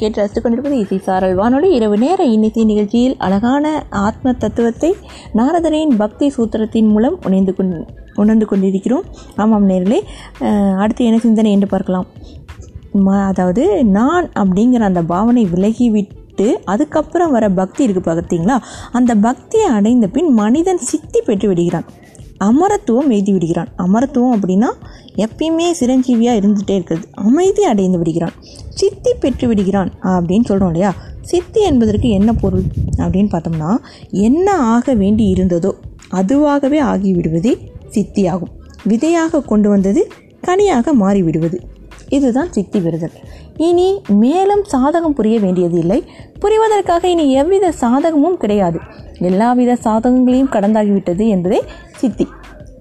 கேட்டு 0.07 0.23
ரசித்து 0.23 0.41
கொண்டிருப்பது 0.41 0.77
இசை 0.83 0.97
சாரல் 1.07 1.39
வானொலி. 1.39 1.69
இரவு 1.77 1.97
நேர 2.03 2.21
இன்னிசை 2.35 2.65
நிகழ்ச்சியில் 2.71 3.15
அழகான 3.27 3.65
ஆத்ம 4.07 4.33
தத்துவத்தை 4.43 4.91
நாரதரின் 5.39 5.95
பக்தி 6.03 6.27
சூத்திரத்தின் 6.37 6.91
மூலம் 6.95 7.17
உணர்ந்து 7.27 7.53
கொண் 7.59 7.73
உணர்ந்து 8.23 8.47
கொண்டிருக்கிறோம். 8.51 9.07
ஆமாம் 9.43 9.67
நேர்களே 9.71 9.99
அடுத்து 10.83 11.09
என்ன 11.09 11.19
சிந்தனை 11.25 11.51
என்று 11.57 11.69
பார்க்கலாம். 11.73 12.07
அதாவது 13.31 13.65
நான் 13.97 14.29
அப்படிங்கிற 14.43 14.85
அந்த 14.91 15.03
பாவனை 15.13 15.45
விலகிவிட்டு 15.55 16.47
அதுக்கப்புறம் 16.73 17.35
வர 17.37 17.45
பக்தி 17.61 17.83
இருக்குது 17.87 18.09
பார்த்தீங்களா 18.09 18.57
அந்த 18.99 19.13
பக்தியை 19.27 19.69
அடைந்த 19.79 20.09
பின் 20.17 20.31
மனிதன் 20.43 20.83
சித்தி 20.91 21.21
பெற்று 21.29 21.47
விடுகிறான். 21.51 21.87
அமரத்துவம் 22.39 23.11
எய்தி 23.11 23.33
விடுகிறான். 23.33 23.69
அமரத்துவம் 23.77 24.35
அப்படின்னா 24.37 24.71
எப்பயுமே 25.17 25.69
சிரஞ்சீவியாக 25.81 26.39
இருந்துகிட்டே 26.41 26.71
இருக்கிறது. 26.71 27.09
அமைதி 27.13 27.63
அடைந்து 27.65 27.99
விடுகிறான். 27.99 28.33
சித்தி 28.69 29.15
பெற்று 29.21 29.49
விடுகிறான் 29.49 29.93
அப்படின்னு 30.03 30.45
சொல்கிறோம் 30.45 30.73
இல்லையா? 30.73 30.95
சித்தி 31.21 31.63
என்பதற்கு 31.63 32.09
என்ன 32.09 32.33
பொருள் 32.33 32.63
அப்படின்னு 32.97 33.31
பார்த்தோம்னா 33.35 33.77
என்ன 34.11 34.57
ஆக 34.57 34.95
வேண்டி 34.95 35.33
இருந்ததோ 35.33 35.73
அதுவாகவே 36.11 36.81
ஆகிவிடுவதே 36.83 37.55
சித்தியாகும். 37.91 38.53
விதையாக 38.85 39.41
கொண்டு 39.41 39.69
வந்தது 39.69 40.09
கனியாக 40.41 40.95
மாறிவிடுவது. 40.95 41.59
இதுதான் 42.09 42.51
சித்தி 42.53 42.81
விருதல் 42.81 43.17
இனி 43.57 44.01
மேலும் 44.23 44.65
சாதகம் 44.73 45.17
புரிய 45.19 45.41
வேண்டியது 45.41 45.79
இல்லை 45.79 46.05
புரிவதற்காக 46.41 47.05
இனி 47.05 47.33
எவ்வித 47.33 47.73
சாதகமும் 47.81 48.37
கிடையாது. 48.37 48.79
எல்லாவித 49.21 49.77
சாதகங்களையும் 49.85 50.53
கடந்தாகிவிட்டது 50.53 51.29
என்பதே 51.29 51.61
சித்தி. 51.93 52.27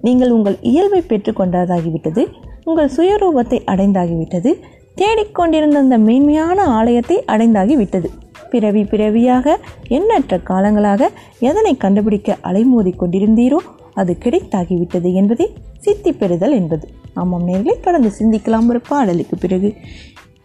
நீங்கள் 0.02 0.30
உங்கள் 0.30 0.56
இயல்பை 0.60 1.02
பெற்றுக்கொண்டதாகிவிட்டது 1.08 2.24
உங்கள் 2.64 2.90
சுயரூபத்தை 2.96 3.58
அடைந்தாகிவிட்டது. 3.66 4.52
தேடிக்கொண்டிருந்த 4.94 5.78
அந்த 5.78 5.98
மேன்மையான 5.98 6.64
ஆலயத்தை 6.78 7.16
அடைந்தாகிவிட்டது. 7.26 8.08
பிறவி 8.50 8.84
பிறவியாக 8.84 9.56
எண்ணற்ற 9.88 10.38
காலங்களாக 10.38 11.08
எதனை 11.40 11.76
கண்டுபிடிக்க 11.76 12.36
அலைமோதி 12.42 12.92
கொண்டிருந்தீரோ 12.96 13.58
அது 13.96 14.12
கிடைத்தாகிவிட்டது 14.24 15.10
என்பதே 15.12 15.46
சித்தி 15.78 16.12
பெறுதல் 16.12 16.52
என்பது. 16.52 16.86
ஆமாம் 17.14 17.46
நேர்களை 17.48 17.74
தொடர்ந்து 17.80 18.10
சிந்திக்கலாம் 18.18 18.68
ஒரு 18.68 18.80
பாடலுக்கு 18.80 19.36
பிறகு. 19.38 19.70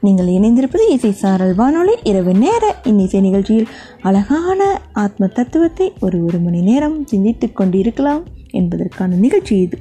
நீங்கள் 0.01 0.27
இணைந்திருப்பது 0.27 0.85
இசை 0.89 1.11
சாரல் 1.11 1.55
வானொலி. 1.55 1.95
இரவு 2.03 2.33
நேர 2.33 2.63
இன்னிசை 2.83 3.21
நிகழ்ச்சியில் 3.21 3.67
அழகான 4.01 4.81
ஆத்ம 4.93 5.27
தத்துவத்தை 5.27 5.87
ஒரு 6.01 6.25
ஒரு 6.25 6.39
மணி 6.39 6.61
நேரம் 6.61 7.07
சிந்தித்துக் 7.07 7.55
கொண்டிருக்கலாம் 7.55 8.23
என்பதற்கான 8.51 9.15
நிகழ்ச்சி 9.15 9.55
இது. 9.65 9.77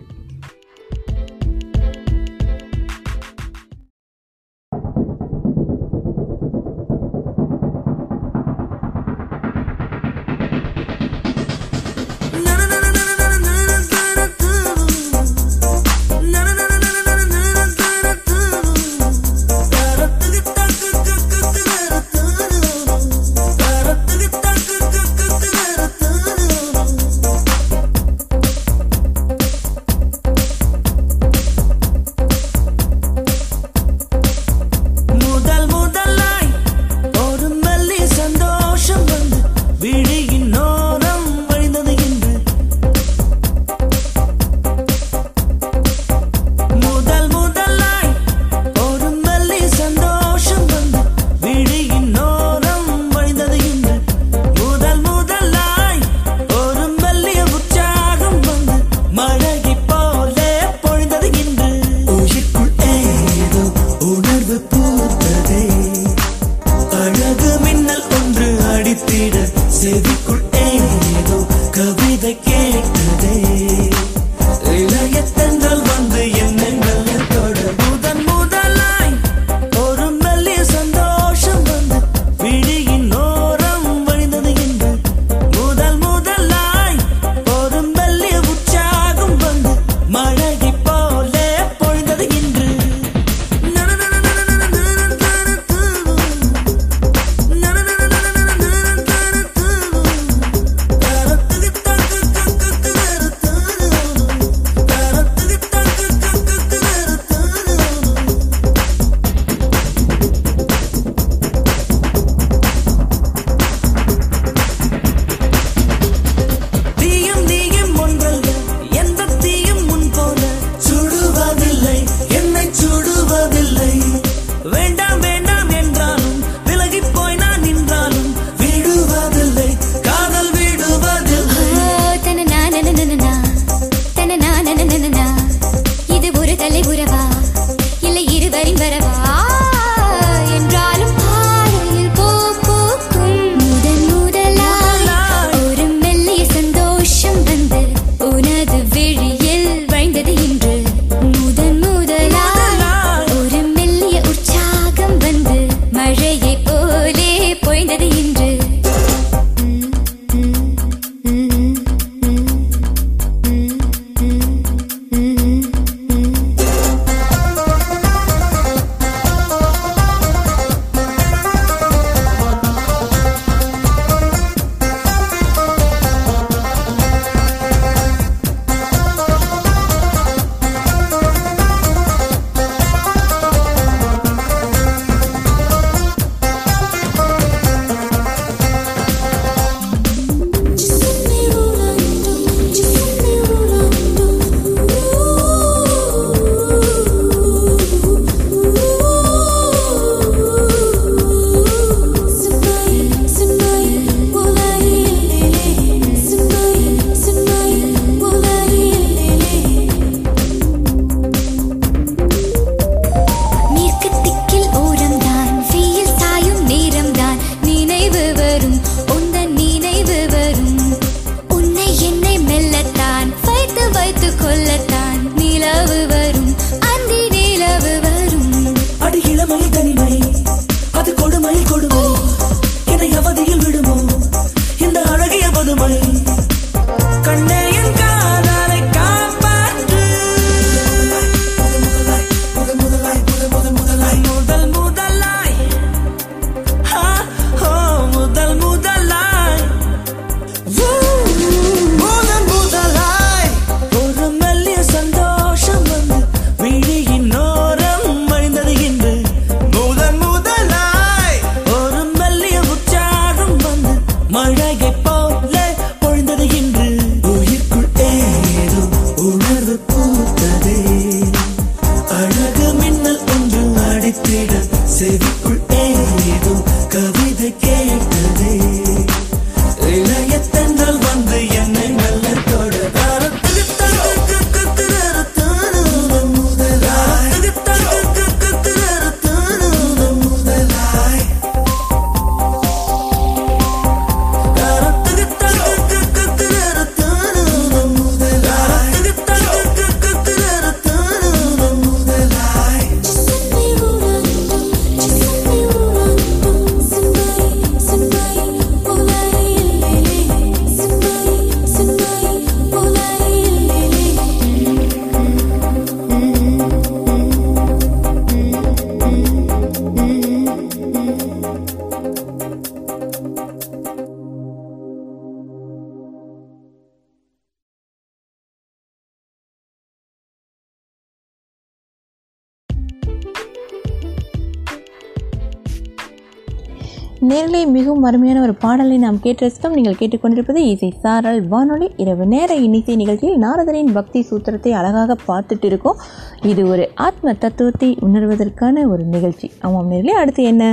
அருமையான 338.11 338.41
ஒரு 338.43 338.55
பாடலை 338.55 338.95
நாம் 338.99 339.19
கேட்டு 339.21 339.43
ரசித்தோம். 339.47 339.75
நீங்கள் 339.75 339.99
கேட்டுக்கொண்டிருப்பது 339.99 340.61
இசை 340.71 340.89
சாரல் 341.03 341.41
வானொலி 341.49 341.89
இரவு 341.97 342.25
நேர 342.27 342.55
இன்னிசை 342.55 342.95
நிகழ்ச்சியில் 342.97 343.43
நாரதரின் 343.43 343.93
பக்தி 343.93 344.21
சூத்திரத்தை 344.31 344.71
அழகாக 344.71 345.17
பார்த்துட்டு 345.29 345.67
இருக்கோம். 345.71 346.01
இது 346.43 346.63
ஒரு 346.69 346.85
ஆத்ம 346.95 347.35
தத்துவத்தை 347.35 347.91
உணர்வதற்கான 348.07 348.85
ஒரு 348.89 349.05
நிகழ்ச்சி. 349.05 349.51
ஆமாம் 349.61 349.87
நேரிலே 349.87 350.13
அடுத்து 350.13 350.45
என்ன 350.45 350.65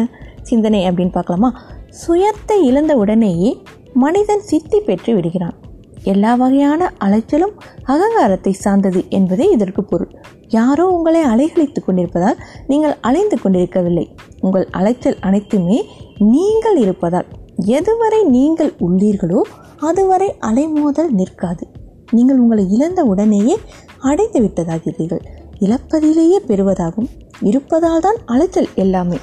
சிந்தனை 0.42 0.82
அப்படின்னு 0.90 1.12
பார்க்கலாமா? 1.12 1.52
சுயத்தை 2.02 2.58
இழந்த 2.64 2.96
உடனேயே 2.96 3.52
மனிதன் 4.06 4.44
சித்தி 4.50 4.80
பெற்று 4.80 5.14
விடுகிறான். 5.16 5.56
எல்லா 6.04 6.34
வகையான 6.36 6.82
அலைச்சலும் 7.06 7.56
அகங்காரத்தை 7.84 8.52
சார்ந்தது 8.64 9.00
என்பதே 9.10 9.46
இதற்கு 9.50 9.84
பொருள். 9.84 10.12
யாரோ 10.48 10.86
உங்களை 10.88 11.22
அலைகழித்துக் 11.26 11.88
கொண்டிருப்பதால் 11.88 12.38
நீங்கள் 12.68 12.98
அலைந்து 13.02 13.38
கொண்டிருக்கவில்லை. 13.40 14.06
உங்கள் 14.42 14.68
அலைச்சல் 14.72 15.18
அனைத்துமே 15.20 15.80
நீங்கள் 16.20 16.76
இருப்பதால் 16.76 17.26
எதுவரை 17.66 18.24
நீங்கள் 18.24 18.74
உள்ளீர்களோ 18.80 19.42
அதுவரை 19.80 20.34
அலைமோதல் 20.42 21.10
நிற்காது. 21.10 21.68
நீங்கள் 22.12 22.38
உங்களை 22.38 22.66
இழந்த 22.70 23.04
உடனேயே 23.04 23.58
அடைந்து 24.00 24.42
விட்டதாகிறீர்கள் 24.42 25.22
இழப்பதிலேயே 25.60 26.40
பெறுவதாகும். 26.48 27.10
இருப்பதால் 27.42 28.00
தான் 28.00 28.16
அலைச்சல் 28.26 28.68
எல்லாமே. 28.76 29.18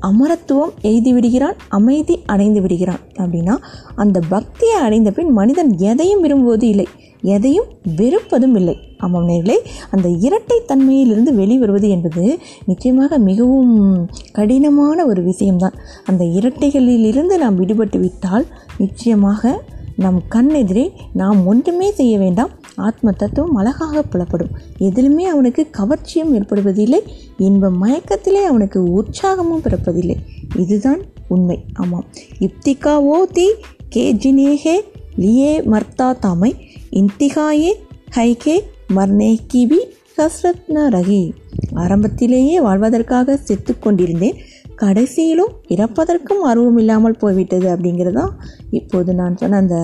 அமரத்துவம் 0.00 0.72
எய்தி 0.82 1.12
விடுகிறான் 1.12 1.56
அமைதி 1.68 2.18
அடைந்து 2.26 2.60
விடுகிறான். 2.60 2.98
அப்படின்னா 3.14 3.56
அந்த 3.94 4.20
பக்தியை 4.28 4.74
அடைந்த 4.74 5.10
பின் 5.10 5.30
மனிதன் 5.30 5.78
எதையும் 5.78 6.20
விரும்புவது 6.20 6.68
இல்லை. 6.68 6.86
எதையும் 7.22 7.64
வெறுப்பதும் 7.96 8.54
இல்லை. 8.54 8.76
ஆமாம் 8.98 9.28
நேர்களே 9.28 9.56
அந்த 9.90 10.08
இரட்டை 10.08 10.62
தன்மையிலிருந்து 10.68 11.32
வெளிவருவது 11.32 11.88
என்பது 11.88 12.38
நிச்சயமாக 12.66 13.18
மிகவும் 13.18 14.08
கடினமான 14.32 15.06
ஒரு 15.06 15.22
விஷயம்தான். 15.22 15.74
அந்த 16.04 16.24
இரட்டைகளிலிருந்து 16.24 17.38
நாம் 17.38 17.60
விடுபட்டு 17.60 18.00
விட்டால் 18.00 18.46
நிச்சயமாக 18.78 19.62
நம் 19.98 20.22
கண்ணெதிரே 20.30 20.90
நாம் 21.12 21.46
ஒன்றுமே 21.46 21.90
செய்ய 21.90 22.18
வேண்டாம். 22.18 22.50
ஆத்ம 22.76 23.10
தத்துவம் 23.10 23.54
அழகாக 23.54 24.02
புலப்படும். 24.02 24.50
எதிலுமே 24.78 25.22
அவனுக்கு 25.22 25.66
கவர்ச்சியும் 25.78 26.34
ஏற்படுவதில்லை. 26.34 26.98
இன்ப 27.36 27.70
மயக்கத்திலே 27.70 28.44
அவனுக்கு 28.44 29.02
உற்சாகமும் 29.02 29.62
பிறப்பதில்லை. 29.64 30.14
இதுதான் 30.56 31.00
உண்மை. 31.28 31.64
ஆமாம். 31.74 32.04
இப்திகா 32.38 32.94
ஓ 32.94 33.24
தி 33.24 33.48
கே 33.88 34.14
ஜினேஹே 34.14 34.80
லியே 35.18 35.62
மர்த்தா 35.62 36.16
தாமை. 36.22 36.52
இன்திகாயே 36.90 37.72
ஹைகே 38.16 38.60
மர்னே 38.96 39.38
கிபி 39.54 39.78
கஸ்ரத் 40.16 40.66
ரகி 40.72 41.32
ஆரம்பத்திலேயே 41.72 42.60
வாழ்வதற்காக 42.60 43.36
செத்து 43.36 43.78
கொண்டிருந்தேன். 43.78 44.34
கடைசியிலும் 44.80 45.54
இறப்பதற்கும் 45.68 46.42
ஆர்வம் 46.42 46.78
இல்லாமல் 46.78 47.18
போய்விட்டது 47.18 47.66
அப்படிங்கிறது 47.74 48.12
தான் 48.12 48.34
இப்போது 48.70 49.14
நான் 49.14 49.36
சொன்ன 49.36 49.56
அந்த 49.56 49.78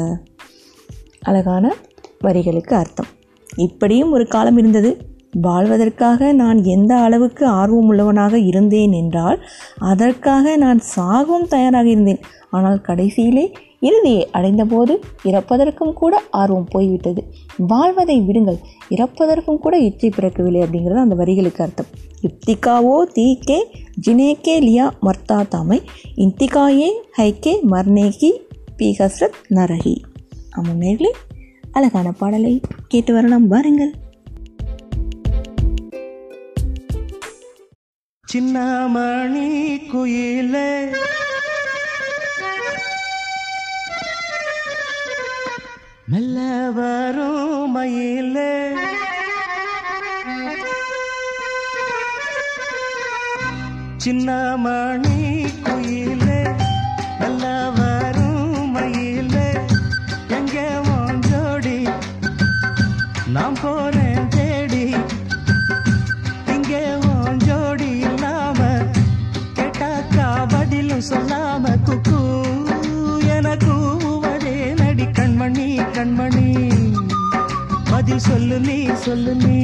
அழகான 1.23 1.75
வரிகளுக்கு 2.21 2.75
அர்த்தம். 2.75 3.11
இப்படியும் 3.57 4.13
ஒரு 4.13 4.27
காலம் 4.27 4.59
இருந்தது. 4.59 4.91
வாழ்வதற்காக 5.41 6.33
நான் 6.33 6.59
எந்த 6.65 6.95
அளவுக்கு 6.97 7.45
ஆர்வம் 7.47 7.89
உள்ளவனாக 7.89 8.39
இருந்தேன் 8.39 8.93
என்றால் 8.93 9.39
அதற்காக 9.79 10.57
நான் 10.57 10.81
சாகவும் 10.97 11.49
தயாராக 11.49 11.89
இருந்தேன். 11.89 12.21
ஆனால் 12.51 12.81
கடைசியிலே 12.89 13.45
இறுதியை 13.81 14.31
அடைந்தபோது 14.31 14.93
இறப்பதற்கும் 15.25 15.93
கூட 15.93 16.15
ஆர்வம் 16.31 16.69
போய்விட்டது. 16.71 17.23
வாழ்வதை 17.67 18.21
விடுங்கள். 18.21 18.61
இறப்பதற்கும் 18.89 19.59
கூட 19.59 19.79
இச்சை 19.79 20.09
பிறக்கவில்லை 20.09 20.61
அப்படிங்கிறது 20.61 20.95
அந்த 20.95 21.15
வரிகளுக்கு 21.15 21.63
அர்த்தம். 21.63 21.87
இப்திகாவோ 22.21 23.07
தீக்கே 23.15 23.59
ஜினேக்கே 24.07 24.61
லியா 24.61 24.91
மர்த்தா 25.03 25.45
தாமை 25.55 25.83
இந்திகாயே 26.17 26.89
ஹைக்கே 27.19 27.55
மர்னேகி 27.71 28.31
பி 28.77 28.97
ஹஸ்ரத் 28.99 29.39
நரஹி. 29.51 29.97
ஆமாம் 30.51 30.81
நேர்களே 30.81 31.11
அழகான 31.73 32.13
பாடலை 32.13 32.61
கேட்டு 32.89 33.15
வரலாம் 33.15 33.49
பாருங்கள். 33.49 33.93
சின்னமணி 38.33 39.77
குயிலே 39.91 40.85
மெல்ல 46.07 46.39
வரும் 46.71 47.71
மயிலே. 47.71 48.51
சின்னமணி 54.05 55.21
குயிலே 55.67 56.41
மெல்ல 57.21 57.45
வரும் 57.77 58.71
மயிலே. 58.71 59.49
எங்க 60.29 60.57
வாஞ்சோடி 60.87 61.79
நாம் 63.29 63.59
நான் 63.63 64.04
சொல்லு 78.19 78.61
நீ 78.61 78.89
சொல்லு 78.95 79.35
நீ. 79.35 79.63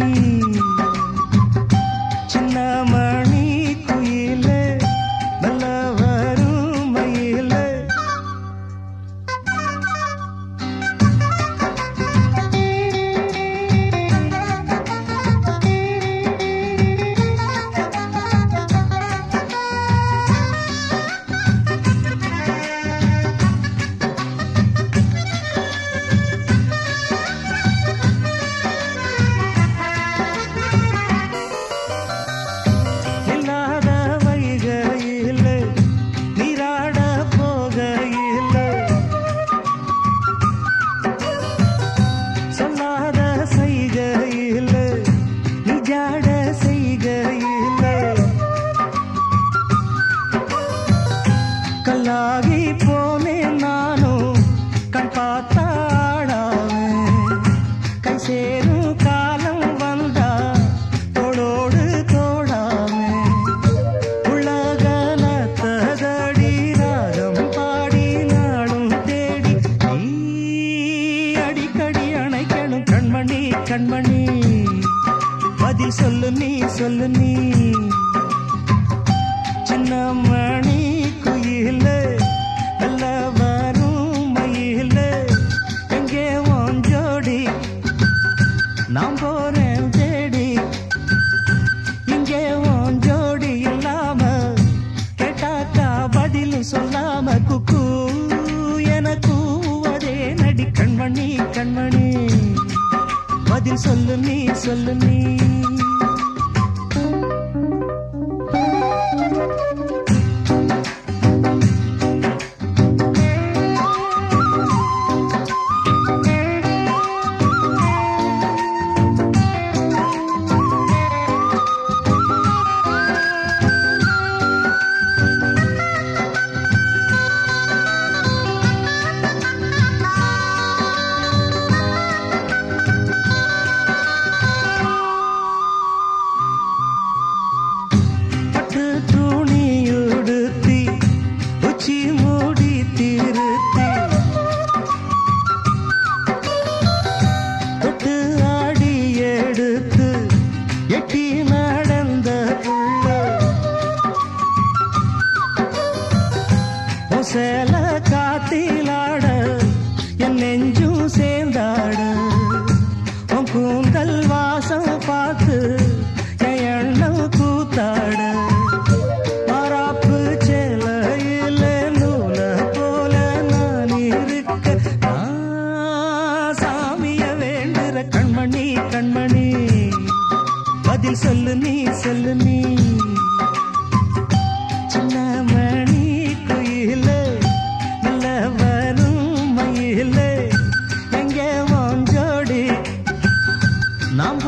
சின்ன 2.26 2.84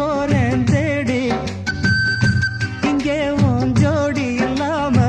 போறேன் 0.02 0.64
தேடி. 0.64 1.32
இங்கே 2.82 3.30
உன் 3.30 3.72
ஜோடி 3.72 4.34
இல்லாம 4.34 5.00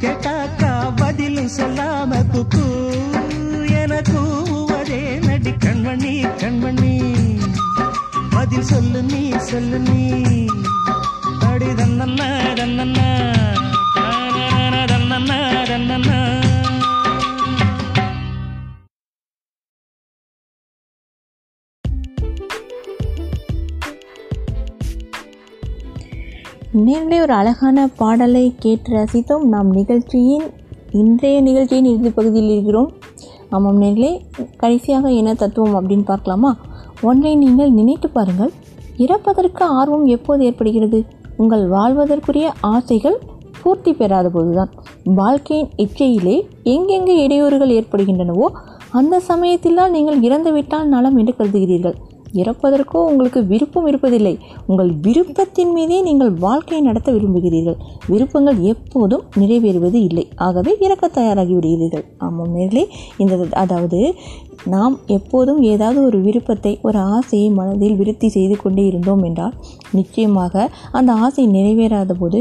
கேட்டாக்கா 0.00 0.96
பதிலும் 0.96 1.50
சொல்லாம 1.56 2.26
குக்கு. 2.32 2.90
என 3.80 4.00
கூவதே 4.00 5.26
நடி 5.26 5.50
கண்மணி 5.50 6.28
கண்மணி. 6.36 7.14
பதில் 8.30 8.62
சொல்லு 8.62 9.02
நீ 9.02 9.32
சொல்லு 9.36 9.78
நீ. 9.78 10.46
அடி 11.40 11.66
தன்னண்ணா 11.66 12.28
தன்னண்ணா. 12.54 13.08
தானன 13.94 14.84
தன்னண்ணா 14.84 15.38
தன்னண்ணா. 15.68 16.41
நேர்களே 26.84 27.16
ஒரு 27.20 27.32
அழகான 27.32 27.78
பாடலை 27.96 28.54
கேட்டு 28.58 28.90
ரசித்தோம். 28.96 29.44
நாம் 29.44 29.70
நிகழ்ச்சியின் 29.70 30.44
இன்றைய 30.92 31.40
நிகழ்ச்சியின் 31.40 31.84
இறுதி 31.84 32.10
பகுதியில் 32.10 32.52
இருக்கிறோம். 32.52 32.88
ஆமாம் 33.50 33.80
நேர்களே 33.82 34.10
கடைசியாக 34.56 35.10
என்ன 35.10 35.34
தத்துவம் 35.34 35.76
அப்படின்னு 35.78 36.04
பார்க்கலாமா? 36.04 36.56
ஒன்றை 37.00 37.36
நீங்கள் 37.36 37.70
நினைத்து 37.70 38.08
பாருங்கள். 38.08 38.52
இறப்பதற்கு 38.96 39.64
ஆர்வம் 39.80 40.06
எப்போது 40.06 40.44
ஏற்படுகிறது? 40.44 41.00
உங்கள் 41.36 41.68
வாழ்வதற்குரிய 41.68 42.52
ஆசைகள் 42.60 43.18
பூர்த்தி 43.62 43.92
பெறாத 43.92 44.28
போதுதான். 44.28 44.72
வாழ்க்கையின் 45.04 45.70
இச்சையிலே 45.76 46.36
எங்கெங்கே 46.62 47.16
இடையூறுகள் 47.26 47.76
ஏற்படுகின்றனவோ 47.78 48.48
அந்த 48.90 49.20
சமயத்தில்தான் 49.20 49.90
நீங்கள் 49.90 50.20
இறந்துவிட்டால் 50.20 50.92
நலம் 50.94 51.16
என்று 51.16 51.34
கருதுகிறீர்கள். 51.38 51.98
இறப்பதற்கோ 52.40 53.00
உங்களுக்கு 53.10 53.40
விருப்பம் 53.52 53.88
இருப்பதில்லை. 53.90 54.34
உங்கள் 54.66 54.90
விருப்பத்தின் 55.06 55.72
மீதே 55.76 55.98
நீங்கள் 56.08 56.32
வாழ்க்கையை 56.46 56.82
நடத்த 56.88 57.08
விரும்புகிறீர்கள். 57.16 57.78
விருப்பங்கள் 58.12 58.60
எப்போதும் 58.72 59.26
நிறைவேறுவது 59.40 59.98
இல்லை. 60.08 60.24
ஆகவே 60.46 60.74
இறக்க 60.86 61.10
தயாராகி 61.18 61.54
விடுகிறீர்கள். 61.58 62.06
ஆமாம் 62.26 62.54
நேர்களே 62.56 62.86
இந்த 63.24 63.34
அதாவது 63.64 64.00
நாம் 64.72 64.96
எப்போதும் 65.14 65.60
ஏதாவது 65.70 65.98
ஒரு 66.08 66.18
விருப்பத்தை 66.26 66.72
ஒரு 66.86 66.98
ஆசையை 67.14 67.46
மனதில் 67.56 67.96
விருத்தி 68.00 68.28
செய்து 68.34 68.56
கொண்டே 68.56 68.82
இருந்தோம் 68.90 69.22
என்றால் 69.28 69.54
நிச்சயமாக 69.98 70.64
அந்த 70.98 71.12
ஆசை 71.24 71.44
நிறைவேறாத 71.56 72.14
போது 72.20 72.40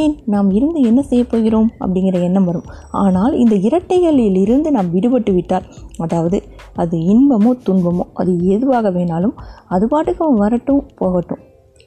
ஏன் 0.00 0.14
நாம் 0.34 0.50
இருந்து 0.58 0.80
என்ன 0.90 1.00
செய்ய 1.10 1.24
போகிறோம் 1.32 1.68
அப்படிங்கிற 1.82 2.20
எண்ணம் 2.28 2.46
வரும். 2.50 2.68
ஆனால் 3.04 3.34
இந்த 3.42 3.56
இரட்டைகளில் 3.68 4.38
இருந்து 4.44 4.70
நாம் 4.76 4.92
விடுபட்டு 4.94 5.34
விட்டால் 5.38 5.66
அதாவது 6.06 6.38
அது 6.82 6.96
இன்பமோ 7.14 7.50
துன்பமோ 7.66 8.04
அது 8.20 8.32
எதுவாக 8.54 8.90
வேணாலும் 8.96 9.36
அது 9.74 9.84
பாட்டுக்கு 9.92 10.24
வரட்டும் 10.42 10.82
போகட்டும். 11.00 11.42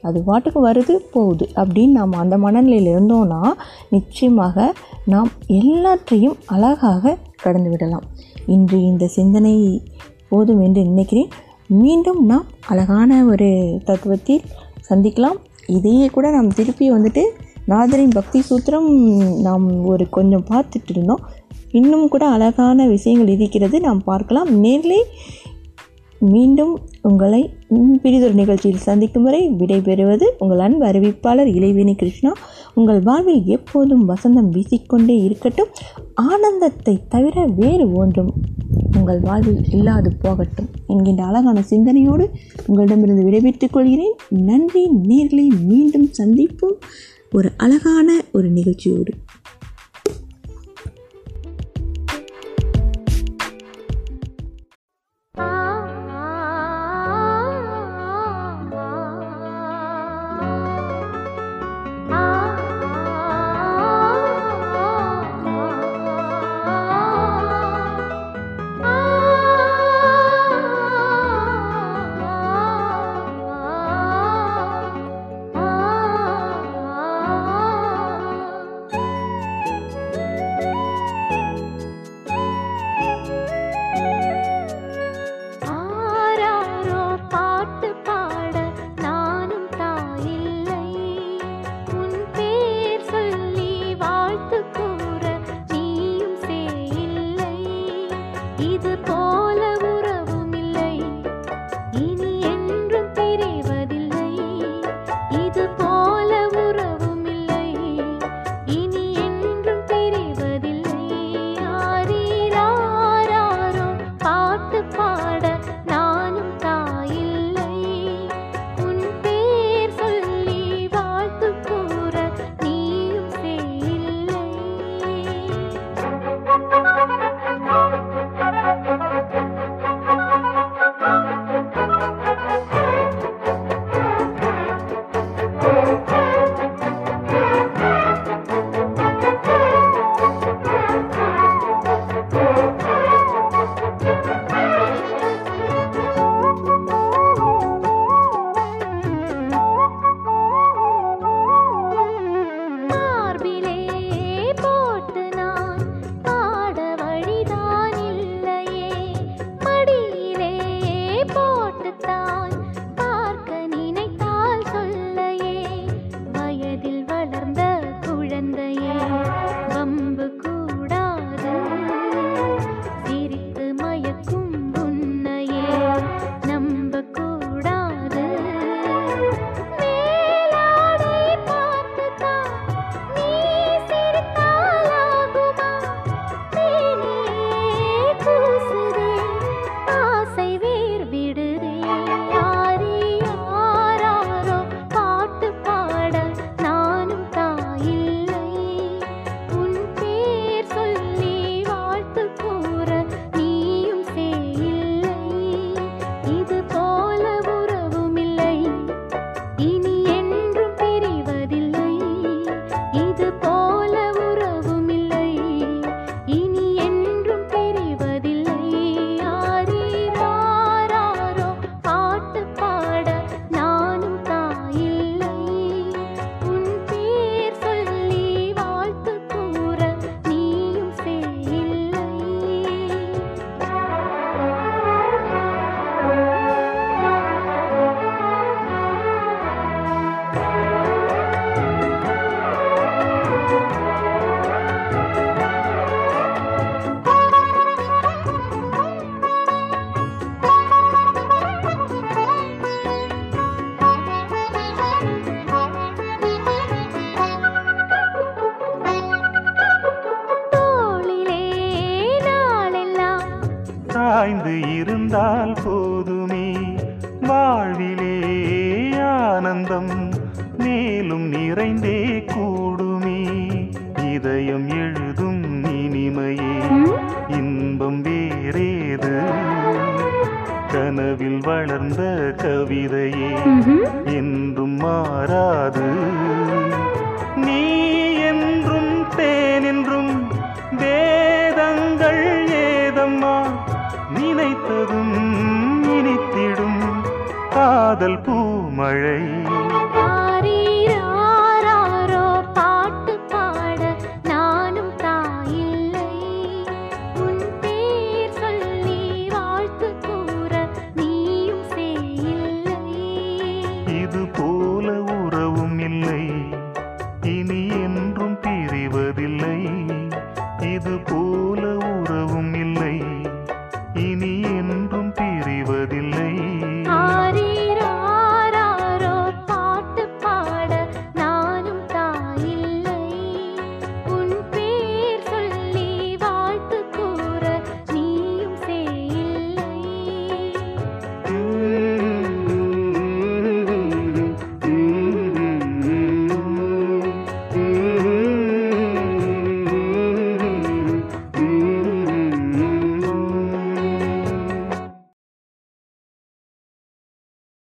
அது 0.08 0.18
பாட்டுக்கு 0.28 0.60
வருது 0.66 0.94
போகுது 1.14 1.46
அப்படின்னு 1.60 1.96
நாம் 1.98 2.20
அந்த 2.22 2.34
மனநிலையில் 2.44 2.90
இருந்தோம்னா 2.92 3.40
நிச்சயமாக 3.94 4.66
நாம் 5.12 5.30
எல்லாற்றையும் 5.58 6.36
அழகாக 6.54 7.14
கடந்து 7.42 7.70
விடலாம். 7.70 8.06
இன்று 8.54 8.78
இந்த 8.90 9.06
சிந்தனை 9.16 9.54
போதும் 10.30 10.62
என்று 10.66 10.82
நினைக்கிறேன். 10.84 11.30
மீண்டும் 11.80 12.20
நாம் 12.30 12.48
அழகான 12.72 13.20
ஒரு 13.32 13.50
தத்துவத்தில் 13.88 14.46
சந்திக்கலாம். 14.88 15.38
இதையே 15.76 16.06
கூட 16.16 16.26
நாம் 16.36 16.56
திருப்பி 16.58 16.86
வந்துட்டு 16.92 17.24
நாதரின் 17.72 18.16
பக்தி 18.18 18.38
சூத்திரம் 18.48 18.88
நாம் 19.46 19.66
ஒரு 19.92 20.04
கொஞ்சம் 20.16 20.46
பார்த்துட்டு 20.50 20.92
இருந்தோம். 20.94 21.24
இன்னும் 21.72 22.08
கூட 22.08 22.26
அழகான 22.26 22.88
விஷயங்கள் 22.88 23.28
இருக்கிறது. 23.28 23.80
நாம் 23.80 24.02
பார்க்கலாம். 24.04 24.58
நேரிலே 24.58 25.04
மீண்டும் 26.18 26.78
உங்களை 27.02 27.50
பிரிதொரு 28.02 28.34
நிகழ்ச்சியில் 28.34 28.78
சந்திக்கும் 28.78 29.22
வரை 29.22 29.50
விடைபெறுவது 29.50 30.24
உங்கள் 30.38 30.58
அன்பு 30.58 30.86
அறிவிப்பாளர் 30.86 31.50
இளைவேணி 31.52 31.94
கிருஷ்ணா. 31.94 32.32
உங்கள் 32.74 33.00
வாழ்வில் 33.00 33.44
எப்போதும் 33.44 34.08
வசந்தம் 34.08 34.50
வீசிக்கொண்டே 34.50 35.24
இருக்கட்டும். 35.24 35.68
ஆனந்தத்தை 36.14 36.98
தவிர 37.08 37.46
வேறு 37.56 37.92
ஒன்றும் 37.92 38.32
உங்கள் 38.98 39.20
வாழ்வில் 39.20 39.64
இல்லாது 39.70 40.12
போகட்டும் 40.22 40.68
என்கின்ற 40.86 41.24
அழகான 41.24 41.62
சிந்தனையோடு 41.62 42.30
உங்களிடமிருந்து 42.66 43.24
விடைபெற்றுக் 43.24 43.72
கொள்கிறேன். 43.72 44.14
நன்றி. 44.28 44.88
நேர்களை 45.08 45.46
மீண்டும் 45.64 46.08
சந்திப்போம். 46.18 46.78
ஒரு 47.32 47.50
அழகான 47.56 48.20
ஒரு 48.32 48.48
நிகழ்ச்சியோடு. 48.48 49.12